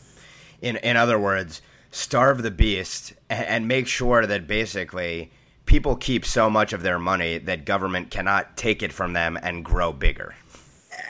In 0.61 0.77
in 0.77 0.95
other 0.95 1.19
words, 1.19 1.61
starve 1.91 2.41
the 2.41 2.51
beast 2.51 3.13
and 3.29 3.67
make 3.67 3.87
sure 3.87 4.25
that 4.25 4.47
basically 4.47 5.31
people 5.65 5.95
keep 5.95 6.25
so 6.25 6.49
much 6.49 6.73
of 6.73 6.81
their 6.81 6.97
money 6.97 7.37
that 7.37 7.65
government 7.65 8.09
cannot 8.09 8.57
take 8.57 8.81
it 8.81 8.91
from 8.91 9.13
them 9.13 9.37
and 9.41 9.63
grow 9.63 9.93
bigger. 9.93 10.33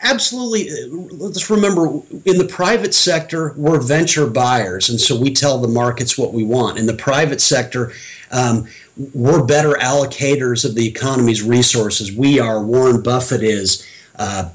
Absolutely. 0.01 0.69
Let's 0.91 1.49
remember 1.49 1.85
in 2.25 2.37
the 2.37 2.47
private 2.49 2.93
sector, 2.93 3.53
we're 3.57 3.81
venture 3.81 4.27
buyers, 4.27 4.89
and 4.89 4.99
so 4.99 5.19
we 5.19 5.33
tell 5.33 5.57
the 5.57 5.67
markets 5.67 6.17
what 6.17 6.33
we 6.33 6.43
want. 6.43 6.77
In 6.77 6.85
the 6.85 6.93
private 6.93 7.41
sector, 7.41 7.91
um, 8.31 8.67
we're 9.13 9.43
better 9.43 9.73
allocators 9.73 10.63
of 10.65 10.75
the 10.75 10.87
economy's 10.87 11.41
resources. 11.41 12.13
We 12.13 12.39
are, 12.39 12.61
Warren 12.61 13.01
Buffett 13.01 13.43
is, 13.43 13.85
uh, 14.17 14.49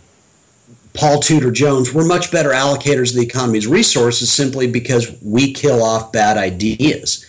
Paul 0.93 1.21
Tudor 1.21 1.51
Jones, 1.51 1.93
we're 1.93 2.07
much 2.07 2.31
better 2.31 2.51
allocators 2.51 3.11
of 3.11 3.17
the 3.17 3.27
economy's 3.27 3.67
resources 3.67 4.31
simply 4.31 4.71
because 4.71 5.17
we 5.23 5.53
kill 5.53 5.83
off 5.83 6.13
bad 6.13 6.37
ideas. 6.37 7.27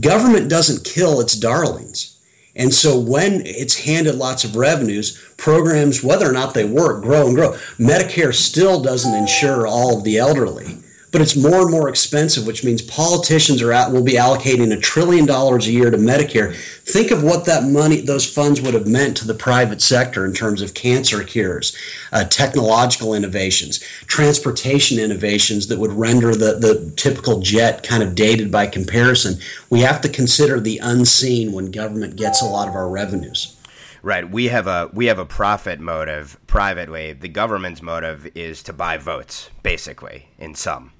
Government 0.00 0.48
doesn't 0.48 0.84
kill 0.84 1.20
its 1.20 1.34
darlings. 1.34 2.16
And 2.54 2.74
so 2.74 2.98
when 2.98 3.42
it's 3.44 3.84
handed 3.84 4.16
lots 4.16 4.44
of 4.44 4.56
revenues, 4.56 5.16
programs, 5.36 6.02
whether 6.02 6.28
or 6.28 6.32
not 6.32 6.54
they 6.54 6.64
work, 6.64 7.02
grow 7.02 7.26
and 7.26 7.36
grow. 7.36 7.52
Medicare 7.78 8.34
still 8.34 8.82
doesn't 8.82 9.14
insure 9.14 9.66
all 9.66 9.96
of 9.96 10.04
the 10.04 10.18
elderly 10.18 10.78
but 11.10 11.20
it's 11.20 11.36
more 11.36 11.62
and 11.62 11.70
more 11.70 11.88
expensive, 11.88 12.46
which 12.46 12.64
means 12.64 12.82
politicians 12.82 13.62
are 13.62 13.72
at, 13.72 13.90
will 13.90 14.02
be 14.02 14.12
allocating 14.12 14.72
a 14.72 14.80
trillion 14.80 15.26
dollars 15.26 15.66
a 15.66 15.72
year 15.72 15.90
to 15.90 15.96
Medicare. 15.96 16.54
Think 16.82 17.10
of 17.10 17.22
what 17.22 17.46
that 17.46 17.64
money, 17.64 18.00
those 18.00 18.30
funds 18.30 18.60
would 18.60 18.74
have 18.74 18.86
meant 18.86 19.16
to 19.18 19.26
the 19.26 19.34
private 19.34 19.80
sector 19.80 20.24
in 20.24 20.32
terms 20.32 20.60
of 20.60 20.74
cancer 20.74 21.22
cures, 21.24 21.76
uh, 22.12 22.24
technological 22.24 23.14
innovations, 23.14 23.78
transportation 24.06 24.98
innovations 24.98 25.66
that 25.68 25.78
would 25.78 25.92
render 25.92 26.32
the, 26.34 26.58
the 26.58 26.92
typical 26.96 27.40
jet 27.40 27.82
kind 27.82 28.02
of 28.02 28.14
dated 28.14 28.52
by 28.52 28.66
comparison. 28.66 29.38
We 29.70 29.80
have 29.80 30.00
to 30.02 30.08
consider 30.08 30.60
the 30.60 30.78
unseen 30.78 31.52
when 31.52 31.70
government 31.70 32.16
gets 32.16 32.42
a 32.42 32.46
lot 32.46 32.68
of 32.68 32.74
our 32.74 32.88
revenues. 32.88 33.54
Right. 34.00 34.30
We 34.30 34.46
have 34.48 34.68
a 34.68 34.90
we 34.92 35.06
have 35.06 35.18
a 35.18 35.24
profit 35.24 35.80
motive 35.80 36.38
privately. 36.46 37.12
The 37.12 37.28
government's 37.28 37.82
motive 37.82 38.30
is 38.36 38.62
to 38.62 38.72
buy 38.72 38.96
votes, 38.96 39.50
basically, 39.62 40.28
in 40.38 40.54
sum. 40.54 40.92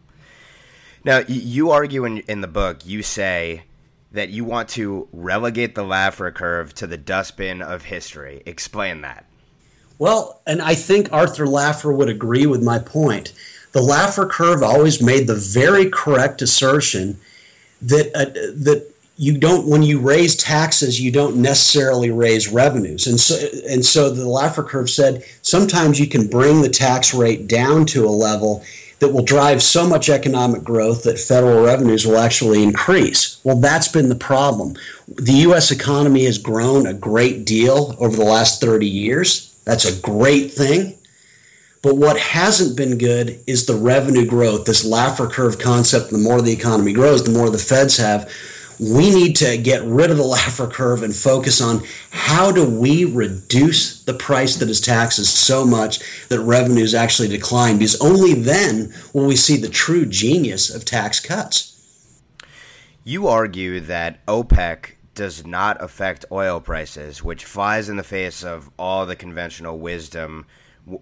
Now, 1.09 1.23
you 1.27 1.71
argue 1.71 2.05
in, 2.05 2.19
in 2.29 2.43
the 2.43 2.47
book, 2.47 2.85
you 2.85 3.03
say 3.03 3.63
that 4.13 4.29
you 4.29 4.45
want 4.45 4.69
to 4.71 5.09
relegate 5.11 5.75
the 5.75 5.83
Laffer 5.83 6.35
curve 6.35 6.75
to 6.75 6.87
the 6.87 6.99
dustbin 6.99 7.63
of 7.63 7.85
history. 7.85 8.43
Explain 8.45 9.01
that. 9.01 9.25
Well, 9.99 10.43
and 10.47 10.61
I 10.61 10.75
think 10.75 11.11
Arthur 11.11 11.47
Laffer 11.47 11.97
would 11.97 12.11
agree 12.11 12.45
with 12.45 12.63
my 12.63 12.79
point. 12.79 13.33
The 13.73 13.81
Laffer 13.81 14.29
curve 14.29 14.63
always 14.63 15.01
made 15.01 15.27
the 15.27 15.35
very 15.35 15.89
correct 15.89 16.43
assertion 16.43 17.19
that 17.81 18.15
uh, 18.15 18.27
that 18.63 18.93
you 19.17 19.39
don't 19.39 19.67
when 19.67 19.83
you 19.83 19.99
raise 20.01 20.37
taxes 20.37 21.01
you 21.01 21.11
don't 21.11 21.37
necessarily 21.37 22.11
raise 22.11 22.49
revenues 22.49 23.07
and 23.07 23.19
so 23.19 23.35
and 23.69 23.85
so 23.85 24.11
the 24.11 24.25
Laffer 24.25 24.67
curve 24.67 24.91
said 24.91 25.25
sometimes 25.43 25.99
you 25.99 26.07
can 26.07 26.29
bring 26.29 26.63
the 26.63 26.69
tax 26.69 27.15
rate 27.15 27.47
down 27.47 27.87
to 27.87 28.05
a 28.05 28.11
level 28.11 28.65
that 29.01 29.13
will 29.13 29.23
drive 29.23 29.63
so 29.63 29.89
much 29.89 30.09
economic 30.09 30.65
growth 30.65 31.05
that 31.05 31.19
federal 31.19 31.65
revenues 31.65 32.07
will 32.07 32.19
actually 32.19 32.63
increase. 32.63 33.41
Well, 33.45 33.57
that's 33.57 33.89
been 33.89 34.09
the 34.09 34.15
problem. 34.15 34.75
The 35.07 35.33
U.S. 35.33 35.71
economy 35.71 36.25
has 36.25 36.39
grown 36.39 36.87
a 36.87 36.95
great 36.95 37.45
deal 37.45 37.95
over 37.99 38.17
the 38.17 38.25
last 38.25 38.61
30 38.61 38.87
years. 38.87 39.57
That's 39.65 39.85
a 39.85 40.01
great 40.01 40.53
thing. 40.53 40.99
But 41.81 41.97
what 41.97 42.19
hasn't 42.19 42.77
been 42.77 42.99
good 42.99 43.41
is 43.47 43.67
the 43.67 43.75
revenue 43.75 44.27
growth, 44.27 44.65
this 44.65 44.85
Laffer 44.85 45.31
curve 45.31 45.59
concept. 45.59 46.11
The 46.11 46.19
more 46.19 46.43
the 46.43 46.53
economy 46.53 46.93
grows, 46.93 47.23
the 47.23 47.31
more 47.31 47.51
the 47.51 47.59
feds 47.59 47.97
have 47.99 48.29
we 48.79 49.11
need 49.11 49.35
to 49.37 49.59
get 49.59 49.83
rid 49.83 50.11
of 50.11 50.17
the 50.17 50.23
Laffer 50.23 50.73
curve 50.73 51.03
and 51.03 51.15
focus 51.15 51.61
on 51.61 51.83
how 52.11 52.53
do 52.53 52.69
we 52.69 53.05
reduce 53.05 54.03
the 54.05 54.15
price 54.15 54.57
that 54.57 54.69
is 54.69 54.81
taxes 54.81 55.29
so 55.29 55.65
much 55.65 55.99
that 56.29 56.41
revenues 56.41 56.95
actually 56.95 57.29
decline 57.29 57.79
because 57.79 58.01
only 58.01 58.35
then 58.35 58.93
will 59.13 59.27
we 59.27 59.37
see 59.37 59.57
the 59.57 59.69
true 59.69 60.07
genius 60.07 60.73
of 60.73 60.85
tax 60.85 61.21
cuts. 61.21 61.75
You 63.05 63.27
argue 63.27 63.81
that 63.81 64.25
OPEC 64.27 64.93
does 65.15 65.45
not 65.45 65.83
affect 65.83 66.25
oil 66.31 66.61
prices, 66.61 67.25
which 67.25 67.45
flies 67.45 67.89
in 67.89 67.97
the 67.97 68.05
face 68.05 68.45
of 68.45 68.71
all 68.79 69.05
the 69.05 69.17
conventional 69.17 69.79
wisdom 69.79 70.47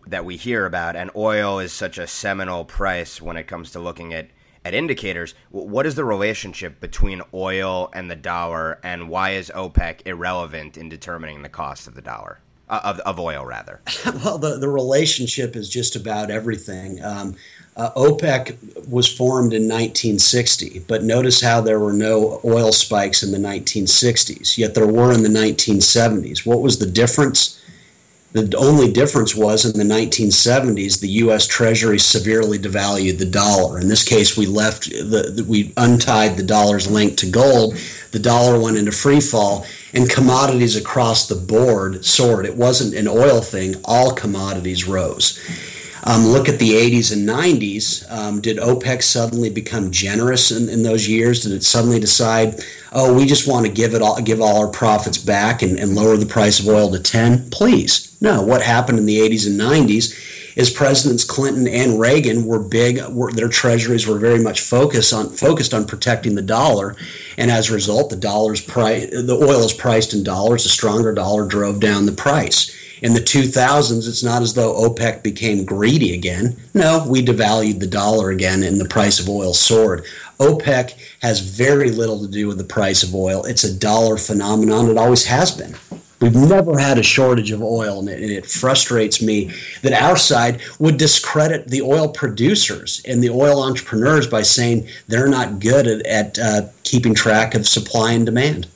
that 0.07 0.25
we 0.25 0.37
hear 0.37 0.65
about, 0.65 0.97
and 0.97 1.11
oil 1.15 1.59
is 1.59 1.73
such 1.73 1.99
a 1.99 2.07
seminal 2.07 2.65
price 2.65 3.21
when 3.21 3.37
it 3.37 3.47
comes 3.47 3.71
to 3.73 3.79
looking 3.79 4.15
at 4.15 4.31
at 4.67 4.75
indicators, 4.75 5.33
what 5.51 5.87
is 5.87 5.95
the 5.95 6.05
relationship 6.05 6.81
between 6.81 7.23
oil 7.33 7.89
and 7.93 8.11
the 8.11 8.17
dollar, 8.17 8.81
and 8.83 9.09
why 9.09 9.31
is 9.31 9.49
OPEC 9.55 10.05
irrelevant 10.05 10.77
in 10.77 10.89
determining 10.89 11.43
the 11.43 11.49
cost 11.49 11.87
of 11.87 11.95
the 11.95 12.03
dollar? 12.03 12.41
Uh, 12.69 12.81
of, 12.83 12.99
of 13.01 13.21
oil, 13.21 13.45
rather. 13.45 13.81
well, 14.25 14.39
the, 14.39 14.59
the 14.59 14.69
relationship 14.69 15.55
is 15.55 15.69
just 15.69 15.95
about 15.95 16.33
everything. 16.33 17.01
Um, 17.01 17.37
uh, 17.77 17.93
OPEC 17.93 18.89
was 18.89 19.07
formed 19.07 19.53
in 19.53 19.69
1960, 19.69 20.81
but 20.89 21.05
notice 21.05 21.41
how 21.41 21.61
there 21.61 21.79
were 21.79 21.93
no 21.93 22.41
oil 22.45 22.73
spikes 22.73 23.23
in 23.23 23.31
the 23.31 23.39
1960s, 23.39 24.59
yet 24.59 24.75
there 24.75 24.89
were 24.89 25.13
in 25.13 25.23
the 25.23 25.29
1970s. 25.29 26.45
What 26.45 26.61
was 26.61 26.81
the 26.81 26.87
difference? 26.87 27.63
The 28.37 28.59
only 28.59 28.93
difference 28.93 29.35
was 29.35 29.65
in 29.65 29.79
the 29.79 29.95
1970s, 29.95 31.01
the 31.01 31.09
U.S. 31.09 31.47
Treasury 31.47 31.99
severely 31.99 32.59
devalued 32.59 33.17
the 33.17 33.25
dollar. 33.25 33.81
In 33.81 33.89
this 33.89 34.05
case, 34.05 34.37
we 34.37 34.45
left 34.45 34.91
the, 34.91 35.33
the, 35.35 35.45
we 35.45 35.73
untied 35.79 36.37
the 36.37 36.43
dollar's 36.43 36.87
link 36.91 37.17
to 37.17 37.31
gold. 37.31 37.79
The 38.11 38.19
dollar 38.19 38.61
went 38.61 38.77
into 38.77 38.93
free 38.93 39.23
fall, 39.23 39.65
and 39.95 40.11
commodities 40.11 40.77
across 40.77 41.27
the 41.29 41.35
board 41.35 42.05
soared. 42.05 42.45
It 42.45 42.59
wasn't 42.59 42.93
an 42.93 43.09
oil 43.09 43.41
thing; 43.41 43.77
all 43.87 44.13
commodities 44.13 44.87
rose. 44.87 45.41
Um, 46.07 46.27
look 46.27 46.49
at 46.49 46.61
the 46.61 46.71
80s 46.71 47.13
and 47.13 47.29
90s. 47.29 48.09
Um, 48.13 48.41
did 48.41 48.59
OPEC 48.59 49.03
suddenly 49.03 49.51
become 49.51 49.91
generous 49.91 50.53
in, 50.53 50.69
in, 50.69 50.85
those 50.85 51.09
years? 51.09 51.43
Did 51.43 51.51
it 51.51 51.65
suddenly 51.65 51.99
decide, 51.99 52.65
oh, 52.93 53.13
we 53.13 53.27
just 53.27 53.49
want 53.49 53.67
to 53.67 53.73
give 53.73 53.93
it 53.93 54.03
all, 54.03 54.23
give 54.23 54.41
all 54.41 54.61
our 54.61 54.71
profits 54.71 55.19
back 55.19 55.63
and, 55.63 55.77
and 55.81 55.97
lower 55.97 56.17
the 56.17 56.25
price 56.25 56.61
of 56.61 56.69
oil 56.69 56.93
to 56.93 57.01
10? 57.01 57.51
Please, 57.51 58.17
no. 58.23 58.41
What 58.41 58.63
happened 58.63 59.01
in 59.01 59.07
the 59.07 59.19
80s 59.19 59.49
and 59.49 59.61
90s 59.61 60.55
is 60.55 60.71
Presidents 60.71 61.25
Clinton 61.25 61.67
and 61.67 61.99
Reagan 61.99 62.47
were 62.47 62.61
big. 62.61 63.05
Were, 63.09 63.33
their 63.33 63.49
treasuries 63.49 64.07
were 64.07 64.19
very 64.19 64.39
much 64.39 64.61
focused 64.61 65.13
on 65.13 65.31
focused 65.31 65.75
on 65.75 65.87
protecting 65.87 66.35
the 66.35 66.41
dollar, 66.41 66.97
and 67.37 67.51
as 67.51 67.69
a 67.69 67.75
result, 67.75 68.09
the 68.09 68.17
dollar's 68.17 68.63
price, 68.63 69.11
the 69.11 69.37
oil 69.37 69.61
is 69.61 69.75
priced 69.75 70.15
in 70.15 70.23
dollars. 70.23 70.65
A 70.65 70.71
stronger 70.71 71.13
dollar 71.13 71.47
drove 71.47 71.79
down 71.79 72.07
the 72.07 72.13
price 72.13 72.75
in 73.03 73.13
the 73.13 73.21
2000s, 73.21 74.09
it's 74.09 74.23
not 74.23 74.43
as 74.43 74.55
though 74.55 74.75
OPEC 74.75 75.23
became 75.23 75.65
greedy 75.65 76.15
again. 76.15 76.57
No, 76.75 77.07
we 77.07 77.25
devalued 77.25 77.81
the 77.81 77.87
dollar 77.87 78.31
again 78.31 78.63
and 78.63 78.81
the 78.81 78.89
price 78.89 79.21
of 79.21 79.29
oil 79.29 79.53
soared. 79.53 80.05
OPEC 80.39 80.95
has 81.21 81.41
very 81.41 81.91
little 81.91 82.21
to 82.21 82.29
do 82.29 82.47
with 82.47 82.59
the 82.59 82.65
price 82.65 83.03
of 83.03 83.15
oil. 83.15 83.45
It's 83.45 83.65
a 83.65 83.79
dollar 83.79 84.17
phenomenon. 84.17 84.89
It 84.89 84.99
always 84.99 85.27
has 85.27 85.51
been. 85.51 85.75
We've 86.21 86.35
never 86.35 86.79
had 86.79 86.99
a 86.99 87.03
shortage 87.03 87.51
of 87.51 87.63
oil, 87.63 87.99
and 87.99 88.09
it, 88.09 88.23
and 88.23 88.31
it, 88.31 88.47
frustrates 88.47 89.21
me 89.21 89.53
that 89.83 89.93
our 89.93 90.17
side 90.17 90.63
would 90.79 90.97
discredit 90.97 91.69
the 91.69 91.83
oil 91.83 92.09
producers 92.09 93.03
and 93.07 93.23
the 93.23 93.29
oil 93.29 93.63
entrepreneurs 93.63 94.27
by 94.27 94.41
saying 94.41 94.89
they're 95.09 95.29
not 95.29 95.61
good 95.61 95.87
at, 95.87 96.07
at 96.07 96.39
uh, 96.39 96.63
keeping 96.85 97.15
track 97.15 97.55
of 97.55 97.69
supply 97.69 98.13
and 98.13 98.25
demand. 98.25 98.67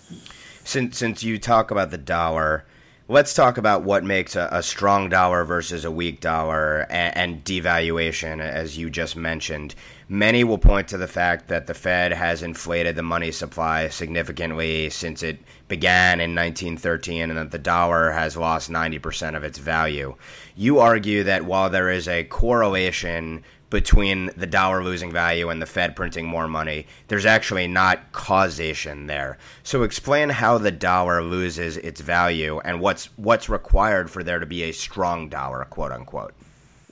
Since, 0.65 0.99
since 0.99 1.23
you 1.23 1.39
talk 1.39 1.71
about 1.71 1.91
the 1.91 1.99
dollar, 1.99 2.65
let's 3.11 3.35
talk 3.35 3.59
about 3.59 3.83
what 3.83 4.05
makes 4.05 4.37
a, 4.37 4.49
a, 4.53 4.63
strong 4.63 5.09
dollar 5.09 5.43
versus 5.43 5.85
a 5.85 5.91
weak 5.91 6.21
dollar 6.21 6.87
and, 6.89 7.17
and, 7.17 7.45
devaluation, 7.45 8.41
as 8.41 8.79
you 8.79 8.89
just 8.89 9.17
mentioned. 9.17 9.75
Many 10.09 10.45
will 10.45 10.59
point 10.59 10.87
to 10.89 10.97
the 10.97 11.09
fact 11.09 11.49
that 11.49 11.67
the 11.67 11.75
Fed 11.75 12.13
has 12.13 12.41
inflated 12.41 12.95
the 12.95 13.03
money 13.03 13.33
supply 13.33 13.89
significantly 13.89 14.91
since 14.91 15.25
it 15.25 15.41
began 15.67 16.21
in 16.21 16.37
1913 16.37 17.31
and 17.31 17.37
that 17.37 17.51
the 17.51 17.59
dollar 17.59 18.13
has 18.13 18.37
lost 18.37 18.71
90% 18.71 19.37
of 19.37 19.43
its 19.43 19.59
value. 19.59 20.15
You 20.55 20.79
argue 20.79 21.25
that 21.25 21.45
while 21.45 21.69
there 21.69 21.91
is 21.91 22.07
a 22.07 22.23
correlation 22.23 23.43
between 23.71 24.31
the 24.37 24.47
dollar 24.47 24.83
losing 24.83 25.13
value 25.13 25.49
and 25.49 25.63
the 25.63 25.67
Fed 25.67 25.97
printing 25.97 26.27
more 26.27 26.49
money. 26.49 26.87
There's 27.09 27.25
actually 27.25 27.69
not 27.69 28.13
causation 28.13 29.07
there. 29.07 29.39
So 29.63 29.85
explain 29.85 30.29
how 30.29 30.59
the 30.59 30.73
dollar 30.73 31.23
loses 31.23 31.77
its 31.79 32.01
value 32.01 32.61
and 32.65 32.81
what's 32.81 33.07
what's 33.17 33.49
required 33.49 34.11
for 34.11 34.23
there 34.23 34.41
to 34.41 34.47
be 34.47 34.65
a 34.65 34.73
strong 34.73 35.29
dollar, 35.29 35.65
quote 35.65 35.93
unquote. 35.93 36.35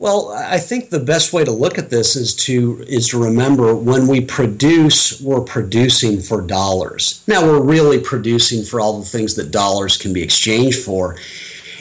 Well, 0.00 0.30
I 0.32 0.58
think 0.58 0.90
the 0.90 1.00
best 1.00 1.32
way 1.32 1.44
to 1.44 1.50
look 1.50 1.76
at 1.76 1.90
this 1.90 2.14
is 2.14 2.32
to 2.46 2.84
is 2.86 3.08
to 3.08 3.20
remember 3.20 3.74
when 3.74 4.06
we 4.06 4.20
produce, 4.20 5.20
we're 5.20 5.40
producing 5.40 6.20
for 6.20 6.40
dollars. 6.40 7.24
Now 7.26 7.42
we're 7.42 7.60
really 7.60 7.98
producing 7.98 8.62
for 8.62 8.80
all 8.80 9.00
the 9.00 9.04
things 9.04 9.34
that 9.34 9.50
dollars 9.50 9.96
can 9.96 10.12
be 10.12 10.22
exchanged 10.22 10.78
for. 10.78 11.16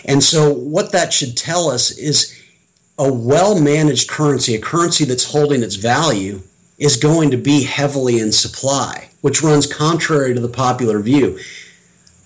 And 0.05 0.23
so 0.23 0.51
what 0.51 0.93
that 0.93 1.13
should 1.13 1.37
tell 1.37 1.69
us 1.69 1.91
is 1.91 2.36
a 2.97 3.11
well-managed 3.11 4.09
currency, 4.09 4.55
a 4.55 4.59
currency 4.59 5.05
that's 5.05 5.31
holding 5.31 5.63
its 5.63 5.75
value 5.75 6.41
is 6.77 6.97
going 6.97 7.31
to 7.31 7.37
be 7.37 7.63
heavily 7.63 8.19
in 8.19 8.31
supply, 8.31 9.09
which 9.21 9.41
runs 9.41 9.71
contrary 9.71 10.33
to 10.33 10.39
the 10.39 10.47
popular 10.47 10.99
view. 10.99 11.39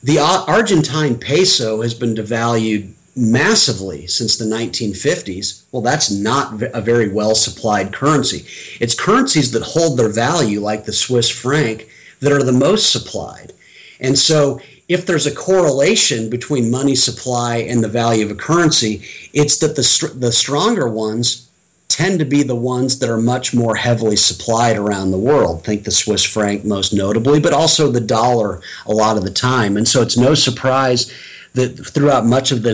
The 0.03 0.19
Argentine 0.19 1.17
peso 1.17 1.81
has 1.81 1.93
been 1.93 2.15
devalued 2.15 2.93
massively 3.15 4.07
since 4.07 4.37
the 4.37 4.45
1950s, 4.45 5.63
well, 5.71 5.81
that's 5.81 6.09
not 6.09 6.61
a 6.73 6.81
very 6.81 7.09
well 7.09 7.35
supplied 7.35 7.93
currency. 7.93 8.45
It's 8.79 8.95
currencies 8.95 9.51
that 9.51 9.63
hold 9.63 9.97
their 9.97 10.09
value, 10.09 10.59
like 10.61 10.85
the 10.85 10.93
Swiss 10.93 11.29
franc, 11.29 11.87
that 12.19 12.31
are 12.31 12.43
the 12.43 12.51
most 12.51 12.91
supplied. 12.91 13.53
And 13.99 14.17
so, 14.17 14.59
if 14.91 15.05
there's 15.05 15.25
a 15.25 15.33
correlation 15.33 16.29
between 16.29 16.69
money 16.69 16.95
supply 16.95 17.57
and 17.57 17.81
the 17.81 17.87
value 17.87 18.25
of 18.25 18.31
a 18.31 18.35
currency, 18.35 19.01
it's 19.31 19.57
that 19.59 19.77
the, 19.77 20.13
the 20.19 20.33
stronger 20.33 20.87
ones 20.89 21.49
tend 21.87 22.19
to 22.19 22.25
be 22.25 22.43
the 22.43 22.55
ones 22.55 22.99
that 22.99 23.09
are 23.09 23.21
much 23.21 23.53
more 23.53 23.75
heavily 23.75 24.17
supplied 24.17 24.77
around 24.77 25.11
the 25.11 25.17
world. 25.17 25.63
Think 25.63 25.85
the 25.85 25.91
Swiss 25.91 26.25
franc 26.25 26.65
most 26.65 26.93
notably, 26.93 27.39
but 27.39 27.53
also 27.53 27.89
the 27.89 28.01
dollar 28.01 28.61
a 28.85 28.91
lot 28.91 29.15
of 29.15 29.23
the 29.23 29.31
time. 29.31 29.77
And 29.77 29.87
so, 29.87 30.01
it's 30.01 30.17
no 30.17 30.33
surprise 30.33 31.09
that 31.53 31.69
throughout 31.85 32.25
much 32.25 32.51
of 32.51 32.63
the 32.63 32.73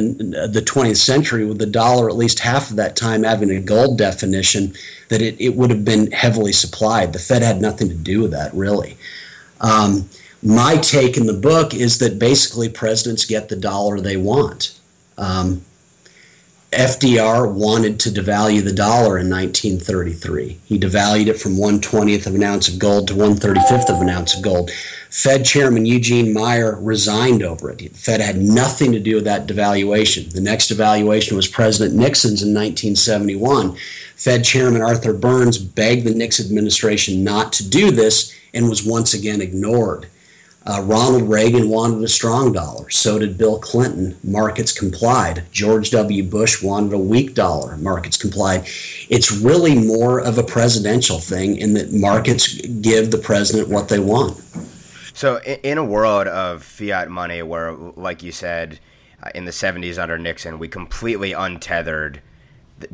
the 0.51 0.61
20th 0.61 0.97
century, 0.97 1.45
with 1.45 1.59
the 1.59 1.65
dollar 1.65 2.09
at 2.09 2.15
least 2.15 2.39
half 2.39 2.71
of 2.71 2.77
that 2.77 2.95
time 2.95 3.23
having 3.23 3.51
a 3.51 3.59
gold 3.59 3.97
definition, 3.97 4.73
that 5.09 5.21
it, 5.21 5.39
it 5.39 5.55
would 5.55 5.69
have 5.69 5.85
been 5.85 6.11
heavily 6.11 6.53
supplied. 6.53 7.13
The 7.13 7.19
Fed 7.19 7.43
had 7.43 7.61
nothing 7.61 7.89
to 7.89 7.95
do 7.95 8.21
with 8.21 8.31
that, 8.31 8.53
really. 8.53 8.97
Um, 9.61 10.09
my 10.43 10.77
take 10.77 11.17
in 11.17 11.25
the 11.25 11.33
book 11.33 11.73
is 11.73 11.97
that 11.99 12.19
basically 12.19 12.69
presidents 12.69 13.25
get 13.25 13.49
the 13.49 13.55
dollar 13.55 13.99
they 13.99 14.17
want. 14.17 14.79
Um, 15.17 15.65
FDR 16.71 17.51
wanted 17.51 17.97
to 18.01 18.09
devalue 18.09 18.61
the 18.61 18.73
dollar 18.73 19.17
in 19.17 19.29
1933. 19.29 20.59
He 20.65 20.77
devalued 20.77 21.27
it 21.27 21.39
from 21.39 21.55
120th 21.55 22.27
of 22.27 22.35
an 22.35 22.43
ounce 22.43 22.67
of 22.67 22.77
gold 22.77 23.07
to 23.07 23.13
135th 23.13 23.89
of 23.89 24.01
an 24.01 24.09
ounce 24.09 24.35
of 24.35 24.43
gold. 24.43 24.69
Fed 25.09 25.45
Chairman 25.45 25.85
Eugene 25.85 26.33
Meyer 26.33 26.77
resigned 26.79 27.41
over 27.41 27.71
it. 27.71 27.77
The 27.77 27.87
Fed 27.87 28.19
had 28.19 28.37
nothing 28.37 28.91
to 28.91 28.99
do 28.99 29.15
with 29.15 29.23
that 29.23 29.47
devaluation. 29.47 30.31
The 30.31 30.41
next 30.41 30.69
devaluation 30.69 31.37
was 31.37 31.47
President 31.47 31.95
Nixon's 31.97 32.43
in 32.43 32.49
1971. 32.49 33.77
Fed 34.17 34.43
Chairman 34.43 34.81
Arthur 34.81 35.13
Burns 35.13 35.57
begged 35.57 36.05
the 36.05 36.13
Nixon 36.13 36.47
administration 36.47 37.23
not 37.23 37.53
to 37.53 37.67
do 37.67 37.91
this 37.91 38.35
and 38.53 38.69
was 38.69 38.85
once 38.85 39.13
again 39.13 39.39
ignored. 39.39 40.07
Uh, 40.67 40.81
Ronald 40.81 41.29
Reagan 41.29 41.69
wanted 41.69 42.03
a 42.03 42.09
strong 42.09 42.51
dollar. 42.51 42.89
So 42.89 43.17
did 43.17 43.37
Bill 43.37 43.57
Clinton. 43.57 44.17
Markets 44.21 44.77
complied. 44.77 45.45
George 45.49 45.91
W. 45.91 46.23
Bush 46.23 46.61
wanted 46.61 46.91
a 46.91 46.97
weak 46.97 47.33
dollar. 47.33 47.77
Markets 47.77 48.17
complied. 48.17 48.67
It's 49.07 49.31
really 49.31 49.75
more 49.75 50.19
of 50.19 50.37
a 50.37 50.43
presidential 50.43 51.19
thing 51.19 51.55
in 51.55 51.73
that 51.75 51.93
markets 51.93 52.59
give 52.81 53.11
the 53.11 53.17
president 53.17 53.69
what 53.69 53.87
they 53.87 53.99
want. 53.99 54.35
So, 55.13 55.39
in 55.41 55.77
a 55.77 55.85
world 55.85 56.27
of 56.27 56.63
fiat 56.63 57.09
money, 57.09 57.41
where, 57.41 57.71
like 57.71 58.21
you 58.21 58.33
said, 58.33 58.79
uh, 59.23 59.31
in 59.33 59.45
the 59.45 59.51
70s 59.51 59.97
under 59.97 60.17
Nixon, 60.17 60.59
we 60.59 60.67
completely 60.67 61.31
untethered 61.31 62.21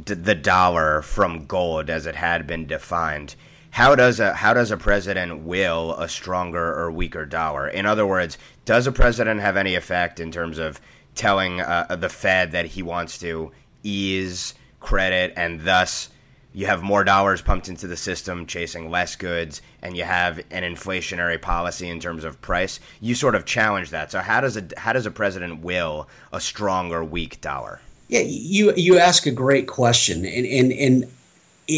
the, 0.06 0.14
the 0.14 0.36
dollar 0.36 1.02
from 1.02 1.48
gold 1.48 1.90
as 1.90 2.06
it 2.06 2.16
had 2.16 2.46
been 2.46 2.68
defined 2.68 3.36
how 3.74 3.96
does 3.96 4.20
a 4.20 4.36
how 4.36 4.54
does 4.54 4.70
a 4.70 4.78
president 4.78 5.46
will 5.46 5.96
a 5.96 6.08
stronger 6.08 6.80
or 6.80 6.92
weaker 6.92 7.26
dollar? 7.26 7.68
In 7.68 7.88
other 7.88 8.06
words, 8.06 8.38
does 8.66 8.86
a 8.86 8.92
president 8.92 9.42
have 9.42 9.58
any 9.58 9.74
effect 9.74 10.20
in 10.20 10.32
terms 10.32 10.60
of 10.60 10.80
telling 11.16 11.60
uh, 11.60 11.98
the 12.00 12.08
Fed 12.08 12.52
that 12.52 12.68
he 12.68 12.84
wants 12.84 13.18
to 13.18 13.52
ease 13.82 14.54
credit 14.80 15.34
and 15.36 15.62
thus 15.62 16.10
you 16.54 16.68
have 16.68 16.84
more 16.84 17.04
dollars 17.04 17.42
pumped 17.42 17.68
into 17.68 17.88
the 17.88 17.98
system 17.98 18.46
chasing 18.46 18.92
less 18.92 19.16
goods 19.16 19.64
and 19.82 19.98
you 19.98 20.04
have 20.04 20.38
an 20.52 20.62
inflationary 20.62 21.42
policy 21.42 21.90
in 21.90 22.00
terms 22.00 22.24
of 22.24 22.40
price? 22.42 22.80
You 23.02 23.16
sort 23.16 23.34
of 23.34 23.44
challenge 23.44 23.90
that. 23.90 24.12
So 24.12 24.20
how 24.20 24.40
does 24.40 24.56
a 24.56 24.68
how 24.78 24.94
does 24.94 25.08
a 25.08 25.12
president 25.12 25.62
will 25.62 26.08
a 26.32 26.40
strong 26.40 26.92
or 26.92 27.04
weak 27.04 27.42
dollar? 27.42 27.82
Yeah 28.08 28.22
you 28.24 28.72
you 28.76 29.00
ask 29.00 29.26
a 29.26 29.32
great 29.32 29.66
question. 29.66 30.28
And 30.28 30.46
and 30.46 30.72
and 30.72 31.12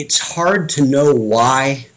it's 0.01 0.19
hard 0.19 0.69
to 0.69 0.85
know 0.85 1.13
why, 1.13 1.87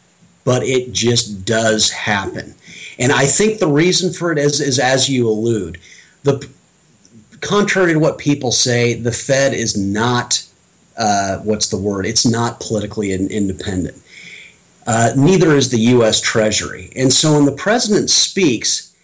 but 0.45 0.63
it 0.63 0.93
just 0.93 1.45
does 1.45 1.91
happen. 1.91 2.55
And 2.99 3.13
I 3.13 3.27
think 3.27 3.59
the 3.59 3.69
reason 3.69 4.13
for 4.13 4.33
it 4.33 4.39
is, 4.39 4.61
is 4.61 4.79
as 4.79 5.09
you 5.09 5.29
allude, 5.29 5.79
the 6.25 6.49
contrary 7.41 7.93
to 7.93 7.99
what 7.99 8.19
people 8.19 8.51
say, 8.51 8.95
the 8.95 9.13
Fed 9.13 9.55
is 9.55 9.77
not 9.77 10.45
uh, 10.99 11.39
what's 11.39 11.69
the 11.69 11.77
word? 11.77 12.05
It's 12.05 12.27
not 12.27 12.61
politically 12.61 13.13
in, 13.13 13.29
independent. 13.29 13.97
Uh, 14.87 15.13
neither 15.17 15.55
is 15.55 15.71
the 15.71 15.79
U.S. 15.79 16.21
Treasury. 16.21 16.91
And 16.97 17.13
so 17.13 17.35
when 17.35 17.45
the 17.45 17.53
president 17.53 18.11
speaks, 18.11 18.95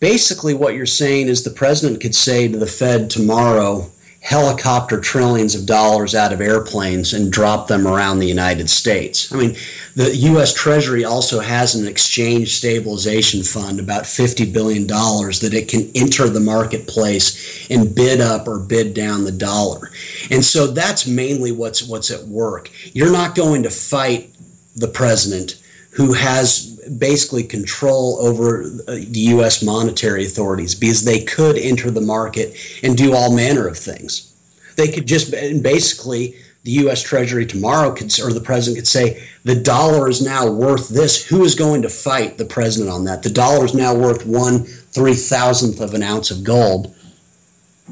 basically 0.00 0.54
what 0.54 0.74
you're 0.74 0.86
saying 0.86 1.28
is 1.28 1.44
the 1.44 1.50
president 1.50 2.00
could 2.00 2.14
say 2.14 2.48
to 2.48 2.56
the 2.56 2.66
Fed 2.66 3.10
tomorrow, 3.10 3.90
helicopter 4.22 5.00
trillions 5.00 5.56
of 5.56 5.66
dollars 5.66 6.14
out 6.14 6.32
of 6.32 6.40
airplanes 6.40 7.12
and 7.12 7.32
drop 7.32 7.66
them 7.66 7.88
around 7.88 8.20
the 8.20 8.26
United 8.26 8.70
States. 8.70 9.32
I 9.32 9.36
mean, 9.36 9.56
the 9.96 10.14
U.S. 10.16 10.54
Treasury 10.54 11.04
also 11.04 11.40
has 11.40 11.74
an 11.74 11.88
exchange 11.88 12.54
stabilization 12.54 13.42
fund, 13.42 13.80
about 13.80 14.04
$50 14.04 14.52
billion, 14.52 14.86
that 14.86 15.50
it 15.52 15.66
can 15.66 15.90
enter 15.96 16.28
the 16.28 16.38
marketplace 16.38 17.68
and 17.68 17.92
bid 17.92 18.20
up 18.20 18.46
or 18.46 18.60
bid 18.60 18.94
down 18.94 19.24
the 19.24 19.32
dollar. 19.32 19.90
And 20.30 20.44
so 20.44 20.68
that's 20.68 21.04
mainly 21.04 21.50
what's, 21.50 21.82
what's 21.82 22.12
at 22.12 22.22
work. 22.28 22.70
You're 22.94 23.12
not 23.12 23.34
going 23.34 23.64
to 23.64 23.70
fight 23.70 24.32
the 24.76 24.88
president 24.88 25.60
who 25.90 26.12
has 26.12 26.71
basically 26.98 27.44
control 27.44 28.18
over 28.20 28.68
the 28.68 29.20
U.S. 29.34 29.62
monetary 29.62 30.24
authorities 30.24 30.74
because 30.74 31.04
they 31.04 31.22
could 31.22 31.56
enter 31.56 31.90
the 31.90 32.00
market 32.00 32.56
and 32.82 32.96
do 32.96 33.14
all 33.14 33.34
manner 33.34 33.66
of 33.66 33.78
things. 33.78 34.34
They 34.76 34.88
could 34.88 35.06
just 35.06 35.30
basically 35.30 36.34
the 36.64 36.72
U.S. 36.72 37.02
Treasury 37.02 37.44
tomorrow 37.44 37.92
could, 37.92 38.12
or 38.20 38.32
the 38.32 38.40
president 38.40 38.78
could 38.78 38.88
say, 38.88 39.22
the 39.44 39.60
dollar 39.60 40.08
is 40.08 40.22
now 40.22 40.48
worth 40.48 40.88
this. 40.88 41.26
Who 41.26 41.44
is 41.44 41.54
going 41.54 41.82
to 41.82 41.88
fight 41.88 42.38
the 42.38 42.44
president 42.44 42.92
on 42.92 43.04
that? 43.04 43.22
The 43.22 43.30
dollar 43.30 43.64
is 43.64 43.74
now 43.74 43.94
worth 43.94 44.24
one 44.24 44.64
three 44.64 45.14
thousandth 45.14 45.80
of 45.80 45.94
an 45.94 46.02
ounce 46.02 46.30
of 46.30 46.44
gold. 46.44 46.94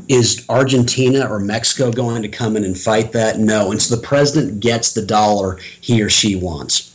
Is 0.09 0.44
Argentina 0.48 1.29
or 1.29 1.40
Mexico 1.40 1.90
going 1.90 2.22
to 2.22 2.29
come 2.29 2.57
in 2.57 2.64
and 2.64 2.79
fight 2.79 3.12
that? 3.12 3.38
No. 3.38 3.70
And 3.70 3.83
so 3.83 3.96
the 3.96 4.03
president 4.03 4.61
gets 4.61 4.92
the 4.92 5.05
dollar 5.05 5.57
he 5.81 6.00
or 6.00 6.09
she 6.09 6.37
wants. 6.37 6.89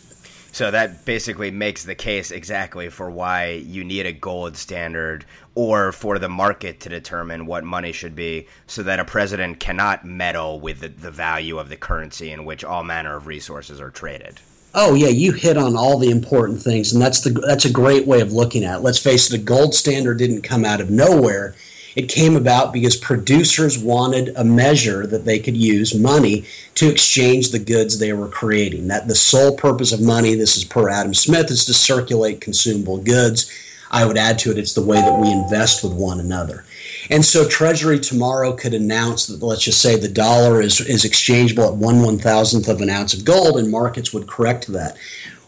So 0.55 0.71
that 0.71 1.03
basically 1.03 1.51
makes 1.51 1.83
the 1.83 1.95
case 1.95 2.31
exactly 2.31 2.87
for 2.87 3.11
why 3.11 3.61
you 3.67 3.83
need 3.83 4.05
a 4.05 4.13
gold 4.13 4.55
standard 4.55 5.25
or 5.53 5.91
for 5.91 6.17
the 6.17 6.29
market 6.29 6.79
to 6.79 6.87
determine 6.87 7.45
what 7.45 7.65
money 7.65 7.91
should 7.91 8.15
be 8.15 8.47
so 8.65 8.81
that 8.83 9.01
a 9.01 9.03
president 9.03 9.59
cannot 9.59 10.05
meddle 10.05 10.61
with 10.61 10.79
the, 10.79 10.87
the 10.87 11.11
value 11.11 11.59
of 11.59 11.67
the 11.67 11.75
currency 11.75 12.31
in 12.31 12.45
which 12.45 12.63
all 12.63 12.85
manner 12.85 13.17
of 13.17 13.27
resources 13.27 13.81
are 13.81 13.91
traded. 13.91 14.39
Oh 14.73 14.93
yeah, 14.93 15.09
you 15.09 15.33
hit 15.33 15.57
on 15.57 15.75
all 15.75 15.99
the 15.99 16.09
important 16.09 16.61
things, 16.61 16.93
and 16.93 17.01
that's 17.01 17.19
the 17.19 17.31
that's 17.31 17.65
a 17.65 17.69
great 17.69 18.07
way 18.07 18.21
of 18.21 18.31
looking 18.31 18.63
at 18.63 18.77
it. 18.77 18.81
Let's 18.81 18.97
face 18.97 19.29
it, 19.29 19.37
a 19.37 19.43
gold 19.43 19.75
standard 19.75 20.19
didn't 20.19 20.43
come 20.43 20.63
out 20.63 20.79
of 20.79 20.89
nowhere. 20.89 21.53
It 21.95 22.09
came 22.09 22.35
about 22.35 22.73
because 22.73 22.97
producers 22.97 23.79
wanted 23.79 24.33
a 24.35 24.43
measure 24.43 25.07
that 25.07 25.23
they 25.23 25.39
could 25.39 25.55
use, 25.55 25.97
money, 25.97 26.45
to 26.75 26.89
exchange 26.89 27.51
the 27.51 27.59
goods 27.59 27.97
they 27.97 28.11
were 28.11 28.27
creating. 28.27 28.89
That 28.89 29.07
the 29.07 29.15
sole 29.15 29.55
purpose 29.55 29.93
of 29.93 30.01
money, 30.01 30.35
this 30.35 30.57
is 30.57 30.65
per 30.65 30.89
Adam 30.89 31.13
Smith, 31.13 31.49
is 31.49 31.65
to 31.65 31.73
circulate 31.73 32.41
consumable 32.41 32.97
goods. 32.97 33.49
I 33.91 34.05
would 34.05 34.17
add 34.17 34.39
to 34.39 34.51
it, 34.51 34.57
it's 34.57 34.73
the 34.73 34.81
way 34.81 34.99
that 34.99 35.19
we 35.19 35.31
invest 35.31 35.83
with 35.83 35.93
one 35.93 36.19
another. 36.19 36.65
And 37.09 37.23
so 37.23 37.47
Treasury 37.47 37.99
tomorrow 37.99 38.51
could 38.51 38.73
announce 38.73 39.27
that, 39.27 39.41
let's 39.41 39.63
just 39.63 39.81
say, 39.81 39.95
the 39.95 40.09
dollar 40.09 40.59
is, 40.61 40.81
is 40.81 41.05
exchangeable 41.05 41.65
at 41.65 41.75
one 41.75 42.01
one 42.01 42.17
thousandth 42.17 42.67
of 42.67 42.81
an 42.81 42.89
ounce 42.89 43.13
of 43.13 43.23
gold, 43.23 43.57
and 43.57 43.71
markets 43.71 44.11
would 44.11 44.27
correct 44.27 44.67
that. 44.67 44.97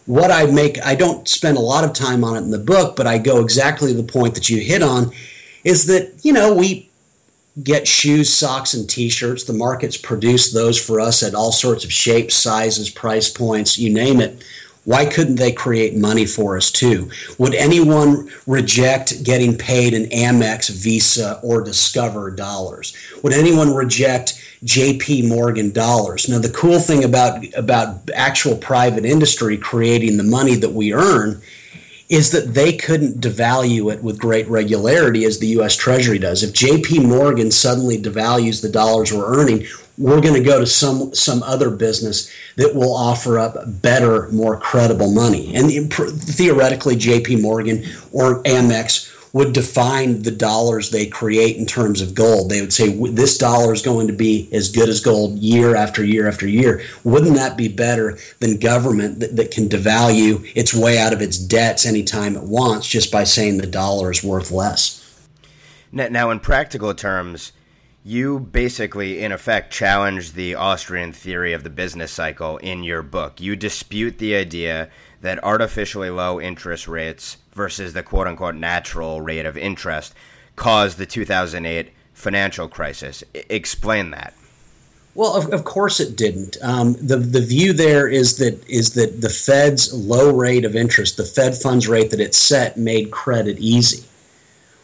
What 0.06 0.32
I 0.32 0.46
make, 0.46 0.78
I 0.86 0.96
don't 0.96 1.28
spend 1.28 1.58
a 1.58 1.62
lot 1.62 1.84
of 1.84 1.92
time 1.92 2.24
on 2.24 2.38
it 2.38 2.42
in 2.42 2.52
the 2.52 2.60
book, 2.60 2.96
but 2.96 3.08
I 3.08 3.18
go 3.18 3.42
exactly 3.42 3.92
to 3.92 4.02
the 4.02 4.10
point 4.10 4.36
that 4.36 4.50
you 4.50 4.62
hit 4.62 4.82
on 4.82 5.12
is 5.68 5.86
that, 5.88 6.14
you 6.24 6.32
know, 6.32 6.54
we 6.54 6.90
get 7.62 7.86
shoes, 7.88 8.34
socks, 8.34 8.74
and 8.74 8.90
t 8.90 9.10
shirts. 9.10 9.44
The 9.44 9.52
markets 9.52 9.98
produce 9.98 10.54
those 10.54 10.84
for 10.84 11.02
us 11.02 11.24
at 11.24 11.36
all 11.36 11.52
sorts 11.52 11.84
of 11.84 11.92
shapes, 11.92 12.36
sizes, 12.36 12.90
price 12.90 13.30
points, 13.30 13.78
you 13.78 13.94
name 13.94 14.22
it. 14.22 14.42
Why 14.86 15.06
couldn't 15.06 15.36
they 15.36 15.52
create 15.52 15.98
money 15.98 16.26
for 16.26 16.56
us 16.56 16.72
too? 16.72 17.12
Would 17.38 17.54
anyone 17.54 18.32
reject 18.46 19.26
getting 19.26 19.58
paid 19.58 19.94
in 19.94 20.06
Amex, 20.06 20.70
Visa, 20.70 21.42
or 21.44 21.62
Discover 21.62 22.32
dollars? 22.32 22.96
Would 23.22 23.34
anyone 23.34 23.76
reject 23.76 24.42
JP 24.64 25.28
Morgan 25.28 25.72
dollars? 25.72 26.30
Now, 26.30 26.40
the 26.40 26.50
cool 26.52 26.80
thing 26.80 27.04
about, 27.04 27.44
about 27.58 28.10
actual 28.16 28.56
private 28.56 29.04
industry 29.04 29.58
creating 29.58 30.16
the 30.16 30.24
money 30.24 30.56
that 30.56 30.72
we 30.72 30.94
earn 30.94 31.42
is 32.10 32.32
that 32.32 32.54
they 32.54 32.76
couldn't 32.76 33.20
devalue 33.20 33.92
it 33.92 34.02
with 34.02 34.18
great 34.18 34.48
regularity 34.48 35.26
as 35.26 35.40
the 35.40 35.48
US 35.60 35.76
Treasury 35.76 36.20
does. 36.20 36.42
If 36.42 36.54
JP 36.54 37.06
Morgan 37.06 37.52
suddenly 37.52 38.02
devalues 38.02 38.62
the 38.62 38.70
dollars 38.70 39.12
we're 39.12 39.38
earning, 39.38 39.66
we're 39.98 40.22
going 40.22 40.36
to 40.36 40.44
go 40.44 40.60
to 40.60 40.68
some 40.68 41.14
some 41.14 41.42
other 41.44 41.70
business 41.70 42.32
that 42.56 42.76
will 42.76 42.96
offer 42.96 43.40
up 43.40 43.58
better, 43.82 44.30
more 44.30 44.58
credible 44.58 45.12
money. 45.12 45.56
And 45.56 45.92
theoretically, 45.92 46.96
J.P. 46.96 47.38
Morgan 47.38 47.84
or 48.12 48.44
Amex 48.44 49.12
would 49.34 49.54
define 49.54 50.24
the 50.24 50.32
dollars 50.32 50.90
they 50.90 51.06
create 51.06 51.58
in 51.58 51.66
terms 51.66 52.02
of 52.02 52.16
gold. 52.16 52.50
They 52.50 52.62
would 52.62 52.74
say 52.74 52.90
this 53.10 53.38
dollar 53.38 53.74
is 53.74 53.82
going 53.82 54.08
to 54.08 54.14
be 54.14 54.50
as 54.52 54.72
good 54.72 54.90
as 54.90 55.00
gold 55.00 55.38
year 55.38 55.76
after 55.76 56.04
year 56.04 56.28
after 56.28 56.48
year. 56.48 56.82
Wouldn't 57.04 57.36
that 57.36 57.58
be 57.58 57.68
better 57.68 58.18
than 58.40 58.60
government 58.60 59.20
that, 59.20 59.36
that 59.36 59.52
can 59.52 59.70
devalue 59.70 60.50
its 60.56 60.74
way 60.74 60.98
out 60.98 61.14
of 61.14 61.22
its 61.22 61.38
debts 61.38 61.86
anytime 61.86 62.36
it 62.36 62.44
wants 62.44 62.88
just 62.88 63.12
by 63.12 63.24
saying 63.24 63.58
the 63.58 63.68
dollar 63.68 64.12
is 64.12 64.24
worth 64.24 64.52
less? 64.52 65.04
Now, 65.92 66.30
in 66.32 66.40
practical 66.40 66.94
terms, 66.94 67.54
you 68.04 68.40
basically, 68.40 69.22
in 69.22 69.32
effect, 69.32 69.72
challenge 69.72 70.34
the 70.34 70.56
Austrian 70.56 71.12
theory 71.12 71.54
of 71.54 71.64
the 71.64 71.70
business 71.70 72.12
cycle 72.12 72.58
in 72.58 72.84
your 72.84 73.02
book. 73.02 73.42
You 73.42 73.56
dispute 73.56 74.18
the 74.18 74.36
idea 74.36 74.90
that 75.22 75.44
artificially 75.44 76.10
low 76.10 76.40
interest 76.40 76.88
rates 76.88 77.38
versus 77.58 77.92
the 77.92 78.04
quote 78.04 78.28
unquote 78.28 78.56
natural 78.56 79.20
rate 79.20 79.46
of 79.46 79.58
interest 79.58 80.14
caused 80.56 80.98
the 80.98 81.06
2008 81.06 81.90
financial 82.14 82.70
crisis. 82.70 83.24
I- 83.36 83.44
explain 83.50 84.12
that. 84.12 84.34
Well, 85.16 85.36
of, 85.36 85.52
of 85.52 85.64
course 85.64 86.00
it 86.00 86.16
didn't. 86.16 86.58
Um, 86.62 86.94
the 86.94 87.18
the 87.18 87.42
view 87.42 87.74
there 87.74 88.08
is 88.08 88.38
that 88.38 88.64
is 88.70 88.94
that 88.94 89.20
the 89.20 89.30
Fed's 89.30 89.92
low 89.92 90.32
rate 90.32 90.64
of 90.64 90.76
interest, 90.76 91.18
the 91.18 91.26
Fed 91.26 91.58
funds 91.58 91.88
rate 91.88 92.12
that 92.12 92.20
it 92.20 92.36
set, 92.36 92.78
made 92.78 93.10
credit 93.10 93.58
easy. 93.58 94.06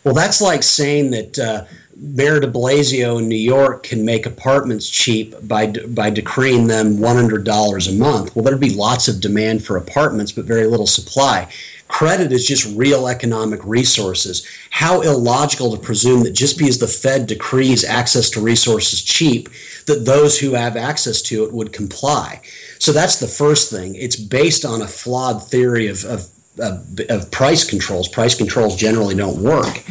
Well, 0.04 0.16
that's 0.16 0.42
like 0.42 0.64
saying 0.64 1.12
that 1.12 1.38
uh, 1.38 1.66
Mayor 1.96 2.40
de 2.40 2.48
Blasio 2.48 3.20
in 3.20 3.30
New 3.30 3.36
York 3.36 3.84
can 3.84 4.04
make 4.04 4.26
apartments 4.26 4.90
cheap 4.90 5.36
by 5.48 5.68
by 5.68 6.10
decreeing 6.10 6.66
them 6.66 6.98
$100 6.98 7.90
a 7.90 7.94
month. 7.94 8.36
Well, 8.36 8.44
there'd 8.44 8.60
be 8.60 8.74
lots 8.74 9.08
of 9.08 9.22
demand 9.22 9.64
for 9.64 9.78
apartments, 9.78 10.32
but 10.32 10.46
very 10.46 10.66
little 10.66 10.88
supply. 10.88 11.48
Credit 11.94 12.32
is 12.32 12.48
just 12.48 12.76
real 12.76 13.08
economic 13.08 13.64
resources. 13.64 14.48
How 14.72 15.02
illogical 15.02 15.72
to 15.76 15.78
presume 15.80 16.24
that 16.24 16.32
just 16.32 16.58
because 16.58 16.80
the 16.80 16.88
Fed 16.88 17.28
decrees 17.28 17.84
access 17.84 18.32
to 18.32 18.42
resources 18.42 19.04
cheap, 19.04 19.48
that 19.86 20.04
those 20.04 20.40
who 20.40 20.54
have 20.54 20.76
access 20.76 21.22
to 21.22 21.44
it 21.46 21.54
would 21.54 21.72
comply. 21.72 22.42
So 22.80 22.94
that's 22.94 23.20
the 23.20 23.28
first 23.28 23.70
thing. 23.70 23.94
It's 23.94 24.16
based 24.16 24.66
on 24.66 24.82
a 24.82 24.88
flawed 24.88 25.44
theory 25.44 25.88
of, 25.88 26.04
of, 26.04 26.30
of, 26.58 27.00
of 27.10 27.30
price 27.30 27.64
controls. 27.64 28.08
Price 28.08 28.34
controls 28.34 28.76
generally 28.76 29.14
don't 29.14 29.44
work. 29.44 29.84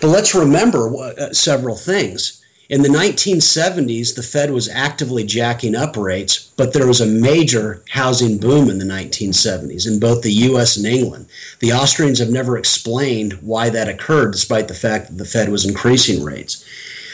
But 0.00 0.08
let's 0.08 0.34
remember 0.34 0.92
uh, 0.96 1.32
several 1.32 1.76
things. 1.76 2.44
In 2.68 2.82
the 2.82 2.88
1970s, 2.88 4.16
the 4.16 4.24
Fed 4.24 4.50
was 4.50 4.68
actively 4.68 5.22
jacking 5.22 5.76
up 5.76 5.96
rates, 5.96 6.50
but 6.56 6.72
there 6.72 6.86
was 6.88 7.00
a 7.00 7.06
major 7.06 7.84
housing 7.90 8.38
boom 8.38 8.68
in 8.68 8.78
the 8.78 8.84
1970s 8.84 9.86
in 9.86 10.00
both 10.00 10.22
the 10.22 10.32
US 10.32 10.76
and 10.76 10.84
England. 10.84 11.26
The 11.60 11.72
Austrians 11.72 12.18
have 12.18 12.30
never 12.30 12.58
explained 12.58 13.34
why 13.34 13.70
that 13.70 13.88
occurred, 13.88 14.32
despite 14.32 14.66
the 14.66 14.74
fact 14.74 15.06
that 15.06 15.18
the 15.18 15.24
Fed 15.24 15.48
was 15.48 15.64
increasing 15.64 16.24
rates. 16.24 16.64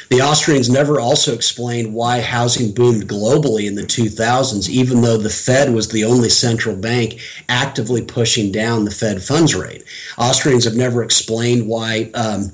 The 0.08 0.22
Austrians 0.22 0.70
never 0.70 1.00
also 1.00 1.34
explained 1.34 1.92
why 1.92 2.20
housing 2.20 2.72
boomed 2.72 3.08
globally 3.08 3.66
in 3.66 3.74
the 3.74 3.82
2000s, 3.82 4.68
even 4.70 5.02
though 5.02 5.16
the 5.16 5.30
Fed 5.30 5.74
was 5.74 5.88
the 5.88 6.04
only 6.04 6.28
central 6.28 6.76
bank 6.76 7.18
actively 7.48 8.02
pushing 8.02 8.52
down 8.52 8.84
the 8.84 8.90
Fed 8.90 9.22
funds 9.22 9.54
rate. 9.54 9.84
Austrians 10.18 10.64
have 10.64 10.76
never 10.76 11.02
explained 11.02 11.66
why. 11.66 12.10
Um, 12.14 12.52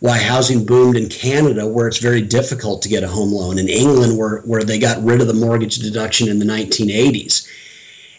why 0.00 0.18
housing 0.18 0.64
boomed 0.64 0.96
in 0.96 1.08
Canada, 1.08 1.66
where 1.66 1.88
it's 1.88 1.98
very 1.98 2.22
difficult 2.22 2.82
to 2.82 2.88
get 2.88 3.02
a 3.02 3.08
home 3.08 3.32
loan, 3.32 3.58
in 3.58 3.68
England, 3.68 4.16
where, 4.16 4.40
where 4.40 4.62
they 4.62 4.78
got 4.78 5.02
rid 5.02 5.20
of 5.20 5.26
the 5.26 5.34
mortgage 5.34 5.78
deduction 5.78 6.28
in 6.28 6.38
the 6.38 6.44
1980s. 6.44 7.48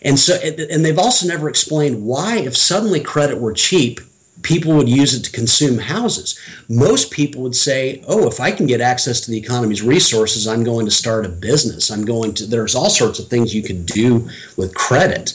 And 0.02 0.18
so, 0.18 0.36
and 0.36 0.86
they've 0.86 1.00
also 1.00 1.28
never 1.28 1.50
explained 1.50 2.04
why, 2.04 2.38
if 2.39 2.56
suddenly 2.56 3.00
credit 3.00 3.39
were 3.39 3.54
cheap, 3.54 4.00
people 4.42 4.74
would 4.76 4.88
use 4.88 5.13
it 5.13 5.24
to 5.24 5.32
consume 5.32 5.78
houses. 5.78 6.39
Most 6.70 7.12
people 7.12 7.42
would 7.42 7.56
say, 7.56 8.02
oh, 8.08 8.28
if 8.28 8.39
I 8.39 8.52
can 8.52 8.65
get 8.65 8.82
access 8.82 9.20
to 9.22 9.32
the 9.32 9.38
economy's 9.38 9.82
resources, 9.82 10.48
I'm 10.48 10.63
going 10.63 10.86
to 10.86 10.92
start 10.92 11.26
a 11.26 11.30
business. 11.30 11.92
I'm 11.92 12.06
going 12.06 12.34
to, 12.36 12.46
there's 12.46 12.76
all 12.76 12.89
sorts 12.89 13.20
of 13.20 13.28
things 13.28 13.54
you 13.54 13.63
could 13.63 13.86
do 13.86 14.30
with 14.56 14.74
credit. 14.76 15.34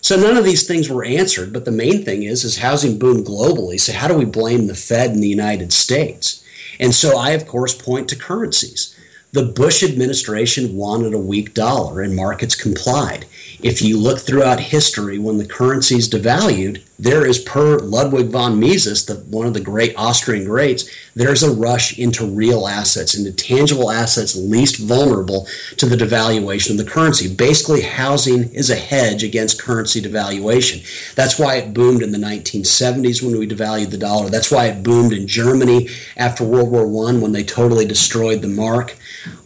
So 0.00 0.16
none 0.16 0.36
of 0.36 0.44
these 0.44 0.66
things 0.66 0.88
were 0.88 1.04
answered, 1.04 1.52
but 1.52 1.64
the 1.64 1.70
main 1.70 2.04
thing 2.04 2.22
is, 2.22 2.44
is 2.44 2.58
housing 2.58 2.98
boom 2.98 3.24
globally. 3.24 3.80
So 3.80 3.92
how 3.92 4.08
do 4.08 4.14
we 4.14 4.24
blame 4.24 4.66
the 4.66 4.74
Fed 4.74 5.10
in 5.10 5.20
the 5.20 5.28
United 5.28 5.72
States? 5.72 6.44
And 6.80 6.94
so 6.94 7.18
I, 7.18 7.30
of 7.30 7.46
course, 7.46 7.74
point 7.74 8.08
to 8.08 8.16
currencies. 8.16 8.94
The 9.32 9.44
Bush 9.44 9.82
administration 9.82 10.76
wanted 10.76 11.12
a 11.12 11.18
weak 11.18 11.52
dollar 11.52 12.00
and 12.00 12.16
markets 12.16 12.54
complied. 12.54 13.26
If 13.60 13.82
you 13.82 13.98
look 13.98 14.20
throughout 14.20 14.60
history, 14.60 15.18
when 15.18 15.38
the 15.38 15.46
currencies 15.46 16.08
devalued, 16.08 16.82
there 16.98 17.24
is, 17.24 17.38
per 17.38 17.78
Ludwig 17.78 18.26
von 18.26 18.58
Mises, 18.58 19.06
the, 19.06 19.14
one 19.14 19.46
of 19.46 19.54
the 19.54 19.60
great 19.60 19.94
Austrian 19.96 20.44
greats, 20.44 20.90
there's 21.14 21.44
a 21.44 21.54
rush 21.54 21.96
into 21.96 22.26
real 22.26 22.66
assets, 22.66 23.16
into 23.16 23.30
tangible 23.30 23.90
assets 23.90 24.34
least 24.34 24.78
vulnerable 24.78 25.46
to 25.76 25.86
the 25.86 25.96
devaluation 25.96 26.72
of 26.72 26.76
the 26.76 26.90
currency. 26.90 27.32
Basically, 27.32 27.82
housing 27.82 28.52
is 28.52 28.68
a 28.68 28.74
hedge 28.74 29.22
against 29.22 29.62
currency 29.62 30.02
devaluation. 30.02 31.14
That's 31.14 31.38
why 31.38 31.56
it 31.56 31.72
boomed 31.72 32.02
in 32.02 32.10
the 32.10 32.18
1970s 32.18 33.22
when 33.22 33.38
we 33.38 33.46
devalued 33.46 33.90
the 33.90 33.98
dollar. 33.98 34.28
That's 34.28 34.50
why 34.50 34.66
it 34.66 34.82
boomed 34.82 35.12
in 35.12 35.28
Germany 35.28 35.88
after 36.16 36.42
World 36.42 36.70
War 36.70 36.82
I 37.08 37.16
when 37.16 37.30
they 37.30 37.44
totally 37.44 37.86
destroyed 37.86 38.42
the 38.42 38.48
mark. 38.48 38.96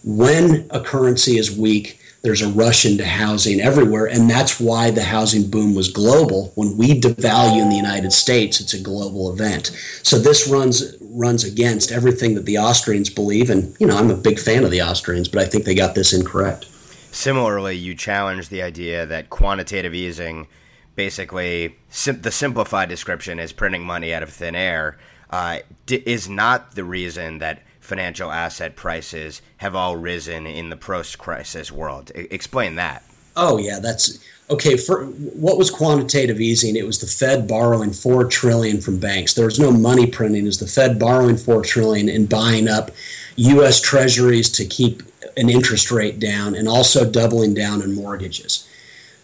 When 0.05 0.67
a 0.71 0.81
currency 0.81 1.37
is 1.37 1.55
weak, 1.55 1.99
there's 2.23 2.43
a 2.43 2.49
rush 2.49 2.85
into 2.85 3.05
housing 3.05 3.61
everywhere, 3.61 4.07
and 4.07 4.31
that's 4.31 4.61
why 4.61 4.91
the 4.91 5.03
housing 5.03 5.51
boom 5.51 5.75
was 5.75 5.91
global. 5.91 6.53
When 6.55 6.77
we 6.77 7.01
devalue 7.01 7.61
in 7.61 7.69
the 7.69 7.77
United 7.77 8.13
States, 8.13 8.61
it's 8.61 8.75
a 8.75 8.81
global 8.81 9.33
event. 9.33 9.73
So 10.03 10.19
this 10.19 10.49
runs 10.49 10.97
runs 11.01 11.45
against 11.45 11.93
everything 11.93 12.35
that 12.37 12.47
the 12.47 12.59
Austrians 12.59 13.11
believe, 13.11 13.51
and 13.51 13.77
you 13.81 13.87
know 13.87 13.97
I'm 13.97 14.11
a 14.11 14.17
big 14.17 14.39
fan 14.39 14.65
of 14.65 14.71
the 14.71 14.83
Austrians, 14.83 15.29
but 15.29 15.43
I 15.43 15.47
think 15.47 15.65
they 15.65 15.75
got 15.75 15.95
this 15.95 16.13
incorrect. 16.13 16.67
Similarly, 17.11 17.77
you 17.77 17.95
challenge 17.95 18.49
the 18.49 18.63
idea 18.63 19.05
that 19.05 19.29
quantitative 19.29 19.93
easing, 19.95 20.47
basically 20.95 21.77
sim- 21.91 22.23
the 22.23 22.31
simplified 22.31 22.89
description 22.89 23.39
is 23.39 23.53
printing 23.53 23.85
money 23.85 24.15
out 24.15 24.23
of 24.23 24.31
thin 24.31 24.55
air, 24.55 24.97
uh, 25.29 25.59
d- 25.87 26.03
is 26.07 26.29
not 26.29 26.75
the 26.75 26.85
reason 26.85 27.39
that 27.39 27.63
financial 27.83 28.31
asset 28.31 28.77
prices 28.77 29.43
have 29.59 29.75
all 29.75 29.97
risen 29.97 30.47
in 30.47 30.71
the 30.71 30.77
post-crisis 30.77 31.71
world. 31.71 32.11
I- 32.15 32.29
explain 32.31 32.77
that. 32.77 33.03
Oh 33.37 33.59
yeah, 33.59 33.79
that's 33.81 34.19
okay. 34.51 34.77
For 34.77 35.07
what 35.07 35.57
was 35.59 35.71
quantitative 35.71 36.41
easing? 36.41 36.77
It 36.77 36.87
was 36.87 37.01
the 37.01 37.07
Fed 37.07 37.49
borrowing 37.49 37.93
four 37.93 38.25
trillion 38.25 38.81
from 38.81 38.99
banks. 38.99 39.35
There 39.35 39.47
was 39.47 39.59
no 39.59 39.71
money 39.73 40.07
printing. 40.07 40.43
It 40.43 40.47
was 40.47 40.59
the 40.61 40.67
Fed 40.67 40.99
borrowing 40.99 41.37
four 41.39 41.63
trillion 41.63 42.09
and 42.09 42.29
buying 42.29 42.69
up 42.69 42.91
U.S. 43.37 43.81
Treasuries 43.81 44.51
to 44.51 44.65
keep 44.67 45.03
an 45.37 45.49
interest 45.49 45.91
rate 45.91 46.21
down, 46.21 46.55
and 46.55 46.69
also 46.69 47.11
doubling 47.11 47.55
down 47.55 47.83
on 47.83 47.95
mortgages. 47.95 48.69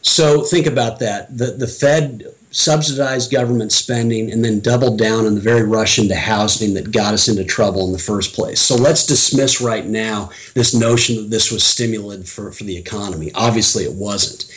So 0.00 0.42
think 0.42 0.66
about 0.66 1.00
that. 1.00 1.36
The 1.36 1.52
the 1.52 1.66
Fed 1.66 2.24
subsidized 2.50 3.30
government 3.30 3.72
spending 3.72 4.32
and 4.32 4.44
then 4.44 4.60
doubled 4.60 4.98
down 4.98 5.26
on 5.26 5.34
the 5.34 5.40
very 5.40 5.62
rush 5.62 5.98
into 5.98 6.14
housing 6.14 6.74
that 6.74 6.92
got 6.92 7.12
us 7.12 7.28
into 7.28 7.44
trouble 7.44 7.86
in 7.86 7.92
the 7.92 7.98
first 7.98 8.34
place. 8.34 8.60
So 8.60 8.74
let's 8.74 9.06
dismiss 9.06 9.60
right 9.60 9.84
now 9.84 10.30
this 10.54 10.74
notion 10.74 11.16
that 11.16 11.30
this 11.30 11.52
was 11.52 11.62
stimulant 11.62 12.26
for, 12.26 12.50
for 12.52 12.64
the 12.64 12.76
economy. 12.76 13.30
Obviously, 13.34 13.84
it 13.84 13.92
wasn't. 13.92 14.50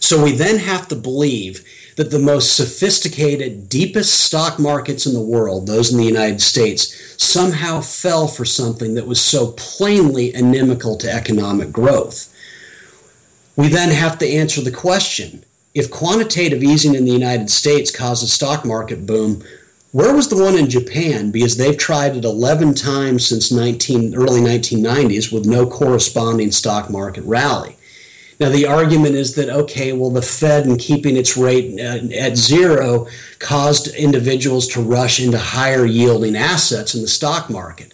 So 0.00 0.22
we 0.22 0.32
then 0.32 0.58
have 0.58 0.88
to 0.88 0.96
believe 0.96 1.64
that 1.96 2.10
the 2.10 2.18
most 2.18 2.56
sophisticated, 2.56 3.68
deepest 3.68 4.20
stock 4.20 4.58
markets 4.58 5.06
in 5.06 5.12
the 5.12 5.20
world, 5.20 5.66
those 5.66 5.92
in 5.92 5.98
the 5.98 6.04
United 6.04 6.40
States, 6.40 6.94
somehow 7.22 7.80
fell 7.80 8.26
for 8.28 8.44
something 8.44 8.94
that 8.94 9.06
was 9.06 9.20
so 9.20 9.52
plainly 9.52 10.34
inimical 10.34 10.96
to 10.96 11.12
economic 11.12 11.72
growth. 11.72 12.34
We 13.56 13.68
then 13.68 13.90
have 13.90 14.18
to 14.18 14.28
answer 14.28 14.62
the 14.62 14.70
question 14.70 15.44
if 15.74 15.90
quantitative 15.90 16.62
easing 16.62 16.94
in 16.94 17.04
the 17.04 17.12
United 17.12 17.50
States 17.50 17.90
caused 17.90 18.24
a 18.24 18.26
stock 18.26 18.64
market 18.64 19.06
boom, 19.06 19.42
Where 19.92 20.14
was 20.14 20.28
the 20.28 20.40
one 20.40 20.56
in 20.56 20.70
Japan? 20.70 21.32
Because 21.32 21.56
they've 21.56 21.76
tried 21.76 22.16
it 22.16 22.24
11 22.24 22.74
times 22.74 23.26
since 23.26 23.50
19, 23.50 24.14
early 24.14 24.40
1990s 24.40 25.32
with 25.32 25.46
no 25.46 25.66
corresponding 25.66 26.52
stock 26.52 26.90
market 26.90 27.24
rally. 27.24 27.76
Now, 28.38 28.50
the 28.50 28.66
argument 28.66 29.16
is 29.16 29.34
that, 29.34 29.50
okay, 29.50 29.92
well, 29.92 30.10
the 30.10 30.22
Fed 30.22 30.64
and 30.64 30.78
keeping 30.78 31.16
its 31.16 31.36
rate 31.36 31.78
uh, 31.78 32.06
at 32.14 32.36
zero 32.36 33.08
caused 33.40 33.88
individuals 33.88 34.68
to 34.68 34.80
rush 34.80 35.20
into 35.20 35.38
higher 35.38 35.84
yielding 35.84 36.36
assets 36.36 36.94
in 36.94 37.02
the 37.02 37.08
stock 37.08 37.50
market. 37.50 37.92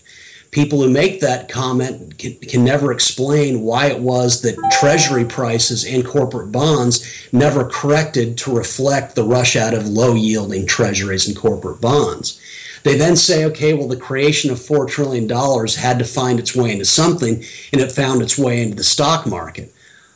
People 0.56 0.80
who 0.80 0.88
make 0.88 1.20
that 1.20 1.50
comment 1.50 2.16
can, 2.16 2.34
can 2.36 2.64
never 2.64 2.90
explain 2.90 3.60
why 3.60 3.88
it 3.88 4.00
was 4.00 4.40
that 4.40 4.56
treasury 4.80 5.26
prices 5.26 5.84
and 5.84 6.02
corporate 6.02 6.50
bonds 6.50 7.28
never 7.30 7.68
corrected 7.68 8.38
to 8.38 8.56
reflect 8.56 9.14
the 9.14 9.22
rush 9.22 9.54
out 9.54 9.74
of 9.74 9.86
low 9.86 10.14
yielding 10.14 10.66
treasuries 10.66 11.28
and 11.28 11.36
corporate 11.36 11.82
bonds. 11.82 12.40
They 12.84 12.96
then 12.96 13.16
say, 13.16 13.44
okay, 13.44 13.74
well, 13.74 13.86
the 13.86 13.98
creation 13.98 14.50
of 14.50 14.58
$4 14.58 14.88
trillion 14.88 15.28
had 15.28 15.98
to 15.98 16.06
find 16.06 16.40
its 16.40 16.56
way 16.56 16.72
into 16.72 16.86
something, 16.86 17.44
and 17.70 17.82
it 17.82 17.92
found 17.92 18.22
its 18.22 18.38
way 18.38 18.62
into 18.62 18.76
the 18.76 18.82
stock 18.82 19.26
market 19.26 19.74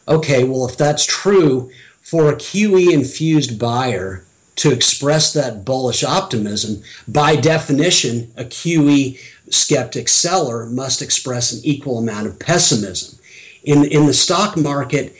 okay, 0.08 0.42
well, 0.42 0.66
if 0.66 0.76
that's 0.76 1.06
true, 1.06 1.70
for 2.00 2.30
a 2.30 2.34
QE 2.34 2.90
infused 2.90 3.60
buyer 3.60 4.24
to 4.56 4.72
express 4.72 5.32
that 5.32 5.64
bullish 5.64 6.04
optimism, 6.04 6.82
by 7.08 7.36
definition, 7.36 8.32
a 8.36 8.44
QE 8.44 9.18
skeptic 9.48 10.08
seller 10.08 10.66
must 10.66 11.02
express 11.02 11.52
an 11.52 11.60
equal 11.64 11.98
amount 11.98 12.26
of 12.26 12.38
pessimism. 12.38 13.18
In, 13.64 13.84
in 13.84 14.06
the 14.06 14.14
stock 14.14 14.56
market, 14.56 15.14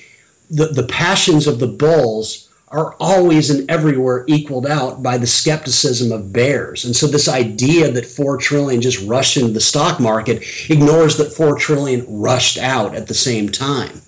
the, 0.50 0.66
the 0.66 0.86
passions 0.86 1.46
of 1.46 1.58
the 1.58 1.66
bulls 1.66 2.48
are 2.68 2.94
always 3.00 3.50
and 3.50 3.68
everywhere 3.68 4.24
equaled 4.28 4.66
out 4.66 5.02
by 5.02 5.18
the 5.18 5.26
skepticism 5.26 6.12
of 6.12 6.32
bears. 6.32 6.84
And 6.84 6.94
so 6.94 7.06
this 7.06 7.28
idea 7.28 7.90
that 7.90 8.06
4 8.06 8.36
trillion 8.36 8.80
just 8.80 9.04
rushed 9.06 9.36
into 9.36 9.52
the 9.52 9.60
stock 9.60 9.98
market 9.98 10.44
ignores 10.70 11.16
that 11.16 11.32
4 11.32 11.56
trillion 11.56 12.04
rushed 12.08 12.58
out 12.58 12.94
at 12.94 13.08
the 13.08 13.14
same 13.14 13.48
time. 13.48 14.02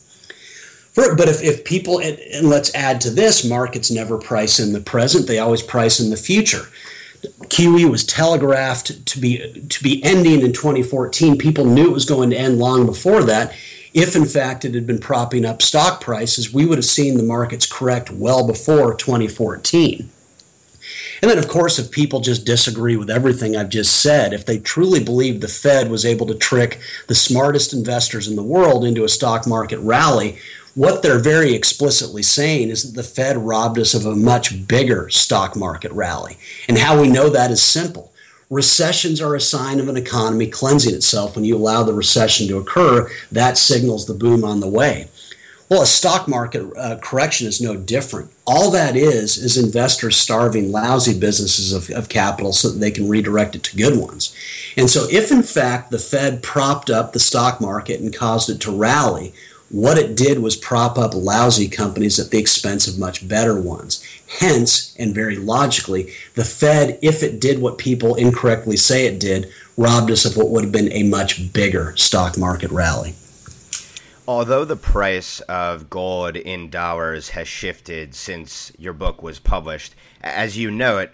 For, 0.93 1.15
but 1.15 1.29
if, 1.29 1.43
if 1.43 1.65
people, 1.65 1.99
and, 1.99 2.19
and 2.19 2.49
let's 2.49 2.75
add 2.75 3.01
to 3.03 3.11
this, 3.11 3.49
markets 3.49 3.91
never 3.91 4.19
price 4.19 4.61
in 4.61 4.73
the 4.73 4.81
present, 4.81 5.27
they 5.27 5.39
always 5.39 5.63
price 5.63 6.01
in 6.01 6.11
the 6.11 6.17
future. 6.17 6.67
QE 7.45 7.91
was 7.91 8.05
telegraphed 8.05 9.07
to 9.07 9.21
be 9.21 9.65
to 9.69 9.83
be 9.83 10.03
ending 10.03 10.43
in 10.43 10.53
2014. 10.53 11.39
People 11.39 11.65
knew 11.65 11.87
it 11.87 11.93
was 11.93 12.05
going 12.05 12.31
to 12.31 12.37
end 12.37 12.59
long 12.59 12.85
before 12.85 13.23
that. 13.23 13.55
If 13.95 14.17
in 14.17 14.25
fact 14.25 14.65
it 14.65 14.75
had 14.75 14.87
been 14.87 14.99
propping 14.99 15.45
up 15.45 15.63
stock 15.63 16.01
prices, 16.01 16.53
we 16.53 16.67
would 16.67 16.79
have 16.79 16.85
seen 16.85 17.17
the 17.17 17.23
markets 17.23 17.71
correct 17.71 18.11
well 18.11 18.47
before 18.47 18.95
2014. 18.95 20.11
And 21.21 21.31
then, 21.31 21.39
of 21.39 21.47
course, 21.47 21.79
if 21.79 21.93
people 21.93 22.19
just 22.19 22.45
disagree 22.45 22.97
with 22.97 23.09
everything 23.09 23.57
I've 23.57 23.69
just 23.69 24.01
said, 24.01 24.33
if 24.33 24.45
they 24.45 24.59
truly 24.59 25.03
believe 25.03 25.41
the 25.41 25.47
Fed 25.47 25.89
was 25.89 26.05
able 26.05 26.27
to 26.27 26.35
trick 26.35 26.81
the 27.07 27.15
smartest 27.15 27.73
investors 27.73 28.27
in 28.27 28.35
the 28.35 28.43
world 28.43 28.85
into 28.85 29.05
a 29.05 29.09
stock 29.09 29.47
market 29.47 29.79
rally, 29.79 30.39
what 30.75 31.03
they're 31.03 31.19
very 31.19 31.55
explicitly 31.55 32.23
saying 32.23 32.71
is 32.71 32.83
that 32.83 32.97
the 32.97 33.07
Fed 33.07 33.37
robbed 33.37 33.79
us 33.79 33.95
of 33.95 34.07
a 34.07 34.17
much 34.17 34.67
bigger 34.67 35.11
stock 35.11 35.55
market 35.55 35.93
rally. 35.93 36.39
And 36.69 36.79
how 36.79 37.01
we 37.01 37.09
know 37.09 37.29
that 37.29 37.51
is 37.51 37.63
simple. 37.63 38.13
Recessions 38.49 39.21
are 39.21 39.35
a 39.35 39.41
sign 39.41 39.81
of 39.81 39.89
an 39.89 39.97
economy 39.97 40.47
cleansing 40.47 40.95
itself. 40.95 41.37
When 41.37 41.45
you 41.45 41.57
allow 41.57 41.83
the 41.83 41.95
recession 41.95 42.49
to 42.49 42.59
occur, 42.59 43.11
that 43.31 43.59
signals 43.59 44.07
the 44.07 44.15
boom 44.15 44.45
on 44.45 44.61
the 44.61 44.69
way. 44.69 45.09
Well, 45.71 45.81
a 45.81 45.87
stock 45.87 46.29
market 46.29 46.71
uh, 46.77 46.99
correction 46.99 47.47
is 47.47 47.63
no 47.63 47.77
different. 47.77 48.31
All 48.47 48.71
that 48.73 48.95
is 48.95 49.39
is 49.39 49.57
investors 49.57 50.19
starving 50.19 50.71
lousy 50.71 51.19
businesses 51.19 51.73
of, 51.73 51.89
of 51.97 52.11
capital 52.11 52.53
so 52.53 52.69
that 52.69 52.79
they 52.79 52.91
can 52.91 53.09
redirect 53.09 53.57
it 53.57 53.63
to 53.63 53.77
good 53.77 53.99
ones. 53.99 54.37
And 54.77 54.91
so, 54.91 55.07
if 55.11 55.33
in 55.33 55.43
fact 55.43 55.91
the 55.91 55.99
Fed 55.99 56.43
propped 56.43 56.91
up 56.91 57.15
the 57.15 57.19
stock 57.19 57.59
market 57.59 58.01
and 58.01 58.15
caused 58.15 58.51
it 58.51 58.61
to 58.61 58.71
rally, 58.71 59.33
what 59.73 59.97
it 59.97 60.15
did 60.15 60.39
was 60.39 60.55
prop 60.55 60.99
up 60.99 61.15
lousy 61.15 61.67
companies 61.67 62.19
at 62.21 62.31
the 62.31 62.39
expense 62.39 62.87
of 62.87 62.99
much 62.99 63.27
better 63.27 63.59
ones. 63.59 64.05
Hence, 64.39 64.95
and 64.99 65.15
very 65.15 65.37
logically, 65.37 66.13
the 66.35 66.45
Fed, 66.45 66.99
if 67.01 67.23
it 67.23 67.41
did 67.41 67.61
what 67.61 67.79
people 67.79 68.15
incorrectly 68.15 68.77
say 68.77 69.07
it 69.07 69.19
did, 69.19 69.51
robbed 69.79 70.11
us 70.11 70.27
of 70.27 70.37
what 70.37 70.51
would 70.51 70.65
have 70.65 70.73
been 70.73 70.93
a 70.93 71.03
much 71.05 71.53
bigger 71.55 71.97
stock 71.97 72.37
market 72.37 72.71
rally. 72.71 73.15
Although 74.29 74.67
the 74.67 74.77
price 74.77 75.41
of 75.41 75.89
gold 75.89 76.37
in 76.37 76.69
dollars 76.69 77.31
has 77.31 77.49
shifted 77.49 78.15
since 78.15 78.73
your 78.79 78.93
book 78.93 79.23
was 79.23 79.39
published, 79.39 79.95
as 80.21 80.59
you 80.59 80.71
know 80.71 80.99
it, 80.99 81.13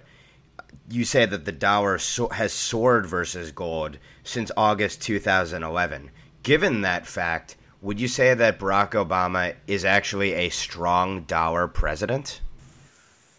you 0.91 1.05
say 1.05 1.27
that 1.27 1.45
the 1.45 1.53
dollar 1.53 1.99
so- 1.99 2.29
has 2.31 2.53
soared 2.53 3.07
versus 3.07 3.53
gold 3.53 3.99
since 4.25 4.51
August 4.57 5.01
2011. 5.01 6.11
Given 6.43 6.81
that 6.81 7.07
fact, 7.07 7.57
would 7.81 8.01
you 8.01 8.09
say 8.09 8.35
that 8.35 8.59
Barack 8.59 8.91
Obama 8.91 9.55
is 9.67 9.85
actually 9.85 10.33
a 10.35 10.49
strong 10.49 11.23
dollar 11.23 11.69
president? 11.69 12.41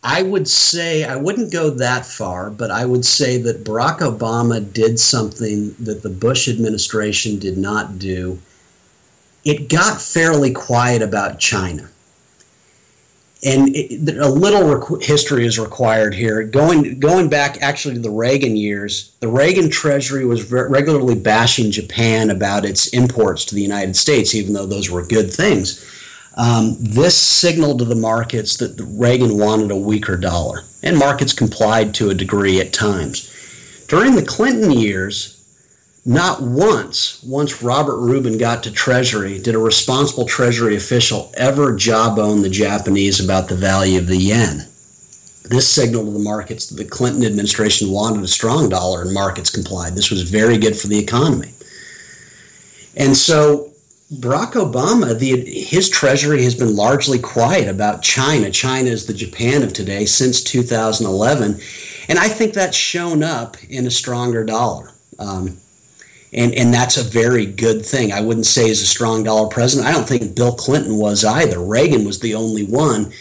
I 0.02 0.21
would 0.21 0.47
say, 0.47 1.04
I 1.04 1.17
wouldn't 1.17 1.52
go 1.52 1.69
that 1.71 2.06
far, 2.06 2.49
but 2.49 2.71
I 2.71 2.86
would 2.86 3.06
say 3.06 3.38
that 3.41 3.65
Barack 3.65 3.99
Obama 3.99 4.62
did 4.71 4.97
something 4.97 5.75
that 5.78 6.04
the 6.04 6.10
Bush 6.10 6.47
administration 6.47 7.38
did 7.38 7.58
not 7.58 7.99
do. 7.99 8.39
It 9.43 9.67
got 9.67 10.02
fairly 10.02 10.54
quiet 10.54 11.02
about 11.02 11.39
China 11.39 11.89
and 13.43 13.73
it, 13.73 14.17
a 14.17 14.28
little 14.28 14.75
rec- 14.75 15.02
history 15.02 15.45
is 15.45 15.58
required 15.58 16.13
here. 16.13 16.43
Going 16.43 16.99
going 16.99 17.30
back 17.30 17.62
actually 17.62 17.95
to 17.95 18.02
the 18.02 18.10
Reagan 18.10 18.56
years, 18.58 19.15
the 19.21 19.30
Reagan 19.30 19.69
Treasury 19.69 20.25
was 20.25 20.52
re- 20.52 20.67
regularly 20.69 21.15
bashing 21.15 21.71
Japan 21.71 22.30
about 22.30 22.65
its 22.65 22.88
imports 22.88 23.45
to 23.45 23.56
the 23.56 23.62
United 23.62 23.95
States, 23.95 24.36
even 24.36 24.54
though 24.54 24.65
those 24.65 24.89
were 24.89 25.06
good 25.06 25.32
things. 25.32 25.86
Um, 26.36 26.78
this 26.80 27.17
signaled 27.17 27.80
to 27.80 27.86
the 27.86 27.95
markets 27.95 28.58
that 28.58 28.80
Reagan 28.80 29.38
wanted 29.38 29.71
a 29.71 29.75
weaker 29.75 30.17
dollar, 30.17 30.63
and 30.84 30.97
markets 30.97 31.34
complied 31.34 31.93
to 31.95 32.10
a 32.10 32.15
degree 32.15 32.60
at 32.60 32.73
times. 32.73 33.34
During 33.88 34.15
the 34.15 34.25
Clinton 34.25 34.71
years, 34.71 35.38
not 36.05 36.41
once, 36.41 37.21
once 37.23 37.62
Robert 37.62 37.97
Rubin 37.97 38.38
got 38.38 38.63
to 38.63 38.71
Treasury, 38.71 39.39
did 39.39 39.55
a 39.55 39.59
responsible 39.59 40.25
Treasury 40.25 40.75
official 40.75 41.31
ever 41.35 41.75
jawbone 41.75 42.41
the 42.41 42.49
Japanese 42.49 43.23
about 43.23 43.49
the 43.49 43.55
value 43.55 43.99
of 43.99 44.07
the 44.07 44.17
yen. 44.17 44.65
This 45.49 45.67
signaled 45.67 46.05
to 46.05 46.12
the 46.12 46.19
markets 46.19 46.67
that 46.67 46.75
the 46.75 46.89
Clinton 46.89 47.25
administration 47.25 47.91
wanted 47.91 48.23
a 48.23 48.27
strong 48.27 48.69
dollar 48.69 49.01
and 49.01 49.13
markets 49.13 49.49
complied. 49.49 49.95
This 49.95 50.12
was 50.12 50.29
very 50.29 50.57
good 50.57 50.77
for 50.77 50.88
the 50.88 50.99
economy. 50.99 51.53
And 52.95 53.15
so 53.15 53.71
Barack 54.13 54.53
Obama, 54.53 55.17
the, 55.17 55.45
his 55.45 55.89
treasury 55.89 56.43
has 56.43 56.55
been 56.55 56.75
largely 56.75 57.19
quiet 57.19 57.67
about 57.67 58.01
China. 58.01 58.49
China 58.49 58.89
is 58.89 59.05
the 59.05 59.13
Japan 59.13 59.63
of 59.63 59.73
today 59.73 60.05
since 60.05 60.41
2011. 60.43 61.59
And 62.07 62.19
I 62.19 62.27
think 62.27 62.53
that's 62.53 62.77
shown 62.77 63.21
up 63.21 63.57
in 63.69 63.85
a 63.85 63.91
stronger 63.91 64.43
dollar. 64.43 64.91
Um, 65.19 65.57
and 66.31 66.53
and 66.53 66.73
that's 66.73 66.97
a 66.97 67.03
very 67.03 67.45
good 67.45 67.85
thing. 67.85 68.11
I 68.11 68.21
wouldn't 68.21 68.45
say 68.45 68.67
he's 68.67 68.81
a 68.81 68.85
strong 68.85 69.23
dollar 69.23 69.47
president. 69.47 69.87
I 69.87 69.91
don't 69.91 70.07
think 70.07 70.35
Bill 70.35 70.53
Clinton 70.53 70.97
was 70.97 71.25
either. 71.25 71.59
Reagan 71.59 72.05
was 72.05 72.19
the 72.19 72.35
only 72.35 72.63
one. 72.63 73.11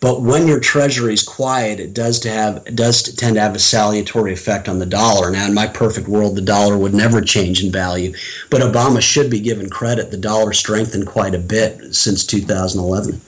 But 0.00 0.22
when 0.22 0.46
your 0.46 0.60
treasury 0.60 1.12
is 1.12 1.24
quiet, 1.24 1.80
it 1.80 1.92
does 1.92 2.20
to 2.20 2.30
have 2.30 2.64
does 2.76 3.02
tend 3.02 3.34
to 3.34 3.40
have 3.40 3.56
a 3.56 3.58
salutary 3.58 4.32
effect 4.32 4.68
on 4.68 4.78
the 4.78 4.86
dollar. 4.86 5.30
Now, 5.30 5.46
in 5.46 5.54
my 5.54 5.66
perfect 5.66 6.06
world, 6.06 6.36
the 6.36 6.42
dollar 6.42 6.78
would 6.78 6.94
never 6.94 7.20
change 7.20 7.64
in 7.64 7.72
value, 7.72 8.14
but 8.48 8.60
Obama 8.60 9.00
should 9.00 9.28
be 9.28 9.40
given 9.40 9.68
credit. 9.68 10.12
The 10.12 10.16
dollar 10.16 10.52
strengthened 10.52 11.08
quite 11.08 11.34
a 11.34 11.38
bit 11.38 11.96
since 11.96 12.24
2011. 12.24 13.20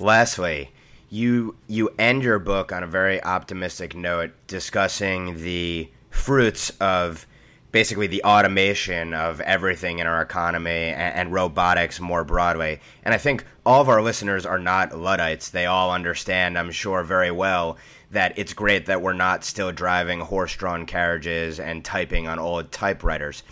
Lastly, 0.00 0.70
you 1.08 1.54
you 1.68 1.90
end 2.00 2.24
your 2.24 2.40
book 2.40 2.72
on 2.72 2.82
a 2.82 2.88
very 2.88 3.22
optimistic 3.22 3.94
note, 3.94 4.32
discussing 4.48 5.40
the 5.42 5.88
fruits 6.10 6.70
of 6.80 7.28
basically 7.76 8.06
the 8.06 8.24
automation 8.24 9.12
of 9.12 9.38
everything 9.42 9.98
in 9.98 10.06
our 10.06 10.22
economy 10.22 10.70
and, 10.70 11.14
and, 11.14 11.30
robotics 11.30 12.00
more 12.00 12.24
broadly. 12.24 12.80
And 13.02 13.12
I 13.12 13.18
think 13.18 13.44
all 13.66 13.82
of 13.82 13.90
our 13.90 14.00
listeners 14.00 14.46
are 14.46 14.58
not 14.58 14.96
Luddites. 14.96 15.50
They 15.50 15.66
all 15.66 15.92
understand, 15.92 16.58
I'm 16.58 16.70
sure, 16.70 17.02
very 17.02 17.30
well 17.30 17.76
that 18.12 18.38
it's 18.38 18.54
great 18.54 18.86
that 18.86 19.02
we're 19.02 19.12
not 19.12 19.44
still 19.44 19.72
driving 19.72 20.20
horse 20.20 20.56
drawn 20.56 20.86
carriages 20.86 21.60
and 21.60 21.84
typing 21.84 22.26
on 22.26 22.38
old 22.38 22.72
typewriters. 22.72 23.42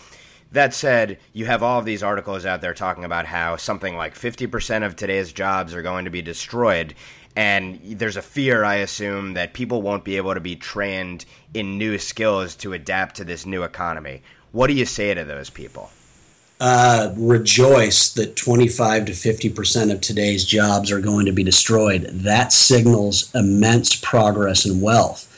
That 0.52 0.72
said, 0.72 1.18
you 1.34 1.44
have 1.44 1.62
all 1.62 1.78
of 1.78 1.84
these 1.84 2.02
articles 2.02 2.46
out 2.46 2.62
there 2.62 2.72
talking 2.72 3.04
about 3.04 3.26
how 3.26 3.56
something 3.56 3.94
like 3.94 4.14
50% 4.14 4.86
of 4.86 4.96
today's 4.96 5.34
jobs 5.34 5.74
are 5.74 5.82
going 5.82 6.06
to 6.06 6.10
be 6.10 6.22
destroyed 6.22 6.94
and 7.36 7.80
there's 7.82 8.16
a 8.16 8.22
fear 8.22 8.64
i 8.64 8.76
assume 8.76 9.34
that 9.34 9.52
people 9.52 9.82
won't 9.82 10.04
be 10.04 10.16
able 10.16 10.34
to 10.34 10.40
be 10.40 10.56
trained 10.56 11.24
in 11.54 11.78
new 11.78 11.98
skills 11.98 12.56
to 12.56 12.72
adapt 12.72 13.16
to 13.16 13.24
this 13.24 13.46
new 13.46 13.62
economy. 13.62 14.22
What 14.52 14.66
do 14.66 14.74
you 14.74 14.84
say 14.84 15.14
to 15.14 15.24
those 15.24 15.48
people? 15.48 15.90
Uh, 16.60 17.12
rejoice 17.16 18.12
that 18.12 18.36
25 18.36 19.06
to 19.06 19.12
50 19.12 19.50
percent 19.50 19.90
of 19.90 20.00
today's 20.00 20.44
jobs 20.44 20.90
are 20.90 21.00
going 21.00 21.26
to 21.26 21.32
be 21.32 21.44
destroyed. 21.44 22.02
That 22.12 22.52
signals 22.52 23.34
immense 23.34 23.96
progress 23.96 24.64
and 24.64 24.82
wealth. 24.82 25.30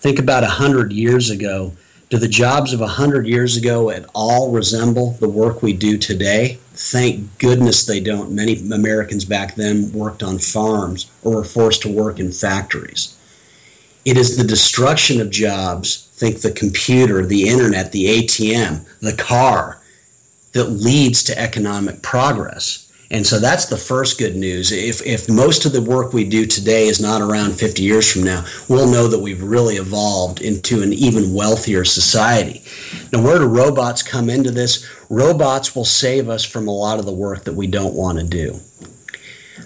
Think 0.00 0.18
about 0.18 0.42
100 0.42 0.92
years 0.92 1.30
ago. 1.30 1.72
Do 2.12 2.18
the 2.18 2.28
jobs 2.28 2.74
of 2.74 2.80
100 2.80 3.26
years 3.26 3.56
ago 3.56 3.88
at 3.88 4.04
all 4.14 4.50
resemble 4.50 5.12
the 5.12 5.30
work 5.30 5.62
we 5.62 5.72
do 5.72 5.96
today? 5.96 6.58
Thank 6.74 7.38
goodness 7.38 7.86
they 7.86 8.00
don't. 8.00 8.32
Many 8.32 8.52
Americans 8.70 9.24
back 9.24 9.54
then 9.54 9.90
worked 9.92 10.22
on 10.22 10.38
farms 10.38 11.10
or 11.22 11.36
were 11.36 11.44
forced 11.44 11.80
to 11.82 11.88
work 11.88 12.20
in 12.20 12.30
factories. 12.30 13.16
It 14.04 14.18
is 14.18 14.36
the 14.36 14.44
destruction 14.44 15.22
of 15.22 15.30
jobs, 15.30 16.10
think 16.12 16.42
the 16.42 16.52
computer, 16.52 17.24
the 17.24 17.48
internet, 17.48 17.92
the 17.92 18.04
ATM, 18.04 18.84
the 19.00 19.16
car, 19.16 19.80
that 20.52 20.64
leads 20.64 21.22
to 21.22 21.38
economic 21.38 22.02
progress. 22.02 22.81
And 23.12 23.26
so 23.26 23.38
that's 23.38 23.66
the 23.66 23.76
first 23.76 24.18
good 24.18 24.36
news. 24.36 24.72
If, 24.72 25.04
if 25.06 25.28
most 25.28 25.66
of 25.66 25.72
the 25.72 25.82
work 25.82 26.14
we 26.14 26.24
do 26.24 26.46
today 26.46 26.86
is 26.86 26.98
not 26.98 27.20
around 27.20 27.52
50 27.52 27.82
years 27.82 28.10
from 28.10 28.24
now, 28.24 28.46
we'll 28.70 28.90
know 28.90 29.06
that 29.06 29.20
we've 29.20 29.42
really 29.42 29.76
evolved 29.76 30.40
into 30.40 30.82
an 30.82 30.94
even 30.94 31.34
wealthier 31.34 31.84
society. 31.84 32.62
Now, 33.12 33.22
where 33.22 33.38
do 33.38 33.44
robots 33.44 34.02
come 34.02 34.30
into 34.30 34.50
this? 34.50 34.88
Robots 35.10 35.76
will 35.76 35.84
save 35.84 36.30
us 36.30 36.42
from 36.42 36.66
a 36.66 36.72
lot 36.72 36.98
of 36.98 37.04
the 37.04 37.12
work 37.12 37.44
that 37.44 37.52
we 37.52 37.66
don't 37.66 37.94
want 37.94 38.18
to 38.18 38.24
do. 38.24 38.58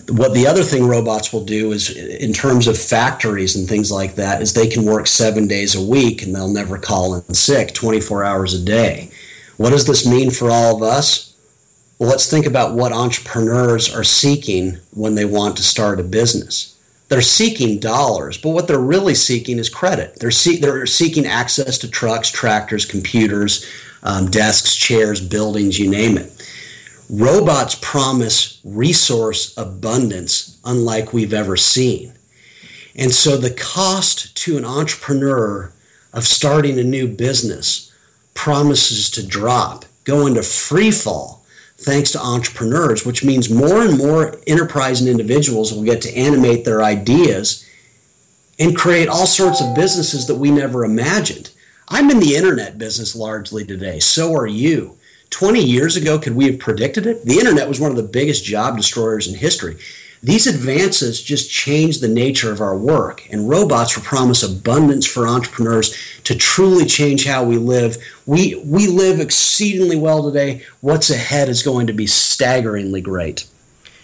What 0.08 0.34
the 0.34 0.48
other 0.48 0.64
thing 0.64 0.86
robots 0.86 1.32
will 1.32 1.44
do 1.44 1.70
is, 1.70 1.96
in 1.96 2.32
terms 2.32 2.66
of 2.66 2.76
factories 2.76 3.54
and 3.54 3.68
things 3.68 3.92
like 3.92 4.16
that, 4.16 4.42
is 4.42 4.54
they 4.54 4.68
can 4.68 4.84
work 4.84 5.06
seven 5.06 5.46
days 5.46 5.76
a 5.76 5.84
week 5.84 6.22
and 6.22 6.34
they'll 6.34 6.48
never 6.48 6.78
call 6.78 7.14
in 7.14 7.34
sick 7.34 7.74
24 7.74 8.24
hours 8.24 8.54
a 8.54 8.64
day. 8.64 9.10
What 9.56 9.70
does 9.70 9.86
this 9.86 10.04
mean 10.04 10.32
for 10.32 10.50
all 10.50 10.76
of 10.76 10.82
us? 10.82 11.25
Well, 11.98 12.10
let's 12.10 12.30
think 12.30 12.44
about 12.44 12.74
what 12.74 12.92
entrepreneurs 12.92 13.94
are 13.94 14.04
seeking 14.04 14.78
when 14.92 15.14
they 15.14 15.24
want 15.24 15.56
to 15.56 15.62
start 15.62 15.98
a 15.98 16.02
business. 16.04 16.76
They're 17.08 17.22
seeking 17.22 17.78
dollars, 17.78 18.36
but 18.36 18.50
what 18.50 18.68
they're 18.68 18.78
really 18.78 19.14
seeking 19.14 19.58
is 19.58 19.70
credit. 19.70 20.18
They're, 20.20 20.30
see- 20.30 20.58
they're 20.58 20.84
seeking 20.86 21.24
access 21.24 21.78
to 21.78 21.88
trucks, 21.88 22.30
tractors, 22.30 22.84
computers, 22.84 23.64
um, 24.02 24.30
desks, 24.30 24.76
chairs, 24.76 25.26
buildings, 25.26 25.78
you 25.78 25.88
name 25.88 26.18
it. 26.18 26.32
Robots 27.08 27.78
promise 27.80 28.60
resource 28.64 29.56
abundance 29.56 30.58
unlike 30.64 31.12
we've 31.12 31.32
ever 31.32 31.56
seen. 31.56 32.12
And 32.94 33.12
so 33.12 33.36
the 33.36 33.52
cost 33.52 34.36
to 34.38 34.58
an 34.58 34.64
entrepreneur 34.64 35.72
of 36.12 36.24
starting 36.24 36.78
a 36.78 36.84
new 36.84 37.08
business 37.08 37.92
promises 38.34 39.08
to 39.10 39.26
drop, 39.26 39.84
go 40.04 40.26
into 40.26 40.42
free 40.42 40.90
fall 40.90 41.45
thanks 41.78 42.10
to 42.12 42.20
entrepreneurs, 42.20 43.04
which 43.04 43.24
means 43.24 43.50
more 43.50 43.82
and 43.82 43.98
more 43.98 44.38
enterprise 44.46 45.00
and 45.00 45.10
individuals 45.10 45.72
will 45.72 45.84
get 45.84 46.00
to 46.02 46.16
animate 46.16 46.64
their 46.64 46.82
ideas 46.82 47.68
and 48.58 48.76
create 48.76 49.08
all 49.08 49.26
sorts 49.26 49.60
of 49.60 49.74
businesses 49.74 50.26
that 50.26 50.36
we 50.36 50.50
never 50.50 50.84
imagined. 50.84 51.50
I'm 51.88 52.10
in 52.10 52.20
the 52.20 52.34
internet 52.34 52.78
business 52.78 53.14
largely 53.14 53.64
today. 53.64 54.00
So 54.00 54.34
are 54.34 54.46
you. 54.46 54.96
20 55.30 55.62
years 55.62 55.96
ago, 55.96 56.18
could 56.18 56.34
we 56.34 56.46
have 56.46 56.58
predicted 56.58 57.06
it? 57.06 57.24
The 57.24 57.38
internet 57.38 57.68
was 57.68 57.80
one 57.80 57.90
of 57.90 57.96
the 57.96 58.02
biggest 58.02 58.44
job 58.44 58.76
destroyers 58.76 59.28
in 59.28 59.34
history. 59.34 59.76
These 60.22 60.46
advances 60.46 61.22
just 61.22 61.50
change 61.50 62.00
the 62.00 62.08
nature 62.08 62.50
of 62.50 62.60
our 62.60 62.76
work, 62.76 63.26
and 63.30 63.48
robots 63.48 63.96
will 63.96 64.04
promise 64.04 64.42
abundance 64.42 65.06
for 65.06 65.28
entrepreneurs 65.28 65.94
to 66.24 66.34
truly 66.34 66.86
change 66.86 67.26
how 67.26 67.44
we 67.44 67.58
live. 67.58 67.96
We, 68.24 68.60
we 68.64 68.86
live 68.86 69.20
exceedingly 69.20 69.96
well 69.96 70.22
today. 70.22 70.62
What's 70.80 71.10
ahead 71.10 71.48
is 71.48 71.62
going 71.62 71.86
to 71.88 71.92
be 71.92 72.06
staggeringly 72.06 73.02
great. 73.02 73.46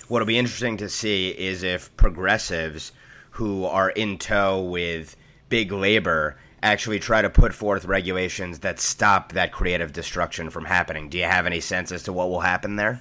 What'll 0.08 0.26
be 0.26 0.38
interesting 0.38 0.76
to 0.76 0.88
see 0.88 1.30
is 1.30 1.62
if 1.62 1.94
progressives 1.96 2.92
who 3.30 3.64
are 3.64 3.90
in 3.90 4.18
tow 4.18 4.62
with 4.62 5.16
big 5.48 5.72
labor 5.72 6.36
actually 6.62 6.98
try 6.98 7.22
to 7.22 7.30
put 7.30 7.54
forth 7.54 7.86
regulations 7.86 8.60
that 8.60 8.78
stop 8.78 9.32
that 9.32 9.52
creative 9.52 9.92
destruction 9.92 10.50
from 10.50 10.66
happening. 10.66 11.08
Do 11.08 11.18
you 11.18 11.24
have 11.24 11.46
any 11.46 11.60
sense 11.60 11.90
as 11.90 12.02
to 12.04 12.12
what 12.12 12.28
will 12.28 12.40
happen 12.40 12.76
there? 12.76 13.00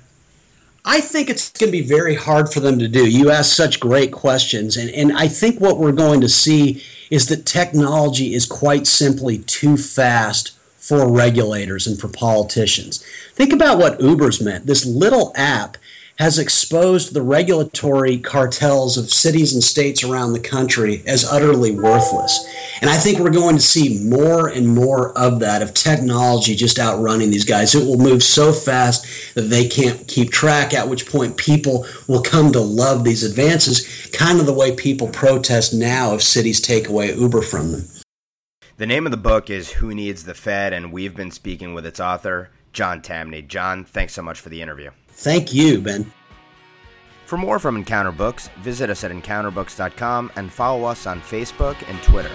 I 0.83 0.99
think 0.99 1.29
it's 1.29 1.51
going 1.51 1.71
to 1.71 1.77
be 1.77 1.87
very 1.87 2.15
hard 2.15 2.51
for 2.51 2.59
them 2.59 2.79
to 2.79 2.87
do. 2.87 3.07
You 3.07 3.29
ask 3.29 3.55
such 3.55 3.79
great 3.79 4.11
questions. 4.11 4.77
And, 4.77 4.89
and 4.91 5.15
I 5.15 5.27
think 5.27 5.59
what 5.59 5.77
we're 5.77 5.91
going 5.91 6.21
to 6.21 6.29
see 6.29 6.83
is 7.11 7.27
that 7.27 7.45
technology 7.45 8.33
is 8.33 8.45
quite 8.45 8.87
simply 8.87 9.39
too 9.39 9.77
fast 9.77 10.57
for 10.77 11.11
regulators 11.11 11.85
and 11.85 11.99
for 11.99 12.07
politicians. 12.07 13.05
Think 13.33 13.53
about 13.53 13.77
what 13.77 14.01
Uber's 14.01 14.41
meant. 14.41 14.65
This 14.65 14.85
little 14.85 15.31
app 15.35 15.77
has 16.17 16.37
exposed 16.37 17.13
the 17.13 17.21
regulatory 17.21 18.17
cartels 18.17 18.97
of 18.97 19.11
cities 19.11 19.53
and 19.53 19.63
states 19.63 20.03
around 20.03 20.33
the 20.33 20.39
country 20.39 21.01
as 21.07 21.25
utterly 21.25 21.71
worthless. 21.71 22.45
And 22.81 22.89
I 22.89 22.97
think 22.97 23.19
we're 23.19 23.31
going 23.31 23.55
to 23.55 23.61
see 23.61 24.07
more 24.07 24.47
and 24.47 24.67
more 24.67 25.17
of 25.17 25.39
that, 25.39 25.61
of 25.61 25.73
technology 25.73 26.55
just 26.55 26.79
outrunning 26.79 27.31
these 27.31 27.45
guys. 27.45 27.73
It 27.73 27.85
will 27.85 27.97
move 27.97 28.23
so 28.23 28.51
fast 28.53 29.35
that 29.35 29.43
they 29.43 29.67
can't 29.67 30.07
keep 30.07 30.31
track, 30.31 30.73
at 30.73 30.87
which 30.87 31.09
point 31.09 31.37
people 31.37 31.85
will 32.07 32.21
come 32.21 32.51
to 32.51 32.59
love 32.59 33.03
these 33.03 33.23
advances, 33.23 34.09
kind 34.13 34.39
of 34.39 34.45
the 34.45 34.53
way 34.53 34.75
people 34.75 35.07
protest 35.07 35.73
now 35.73 36.13
if 36.13 36.21
cities 36.21 36.61
take 36.61 36.87
away 36.87 37.15
Uber 37.15 37.41
from 37.41 37.71
them. 37.71 37.83
The 38.77 38.87
name 38.87 39.05
of 39.05 39.11
the 39.11 39.17
book 39.17 39.49
is 39.49 39.71
Who 39.73 39.93
Needs 39.93 40.23
the 40.23 40.33
Fed, 40.33 40.73
and 40.73 40.91
we've 40.91 41.15
been 41.15 41.31
speaking 41.31 41.73
with 41.73 41.85
its 41.85 41.99
author, 41.99 42.49
John 42.73 43.01
Tamny. 43.01 43.41
John, 43.41 43.85
thanks 43.85 44.13
so 44.13 44.21
much 44.21 44.39
for 44.39 44.49
the 44.49 44.61
interview. 44.61 44.89
Thank 45.11 45.53
you, 45.53 45.81
Ben. 45.81 46.11
For 47.25 47.37
more 47.37 47.59
from 47.59 47.77
Encounter 47.77 48.11
Books, 48.11 48.49
visit 48.59 48.89
us 48.89 49.03
at 49.03 49.11
encounterbooks.com 49.11 50.31
and 50.35 50.51
follow 50.51 50.83
us 50.85 51.07
on 51.07 51.21
Facebook 51.21 51.77
and 51.87 52.01
Twitter. 52.03 52.31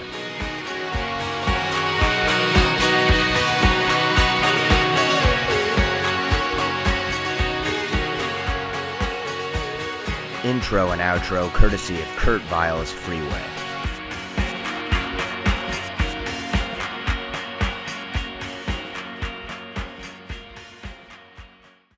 Intro 10.44 10.92
and 10.92 11.00
outro 11.00 11.52
courtesy 11.52 12.00
of 12.00 12.06
Kurt 12.16 12.40
Vile's 12.42 12.92
Freeway. 12.92 13.55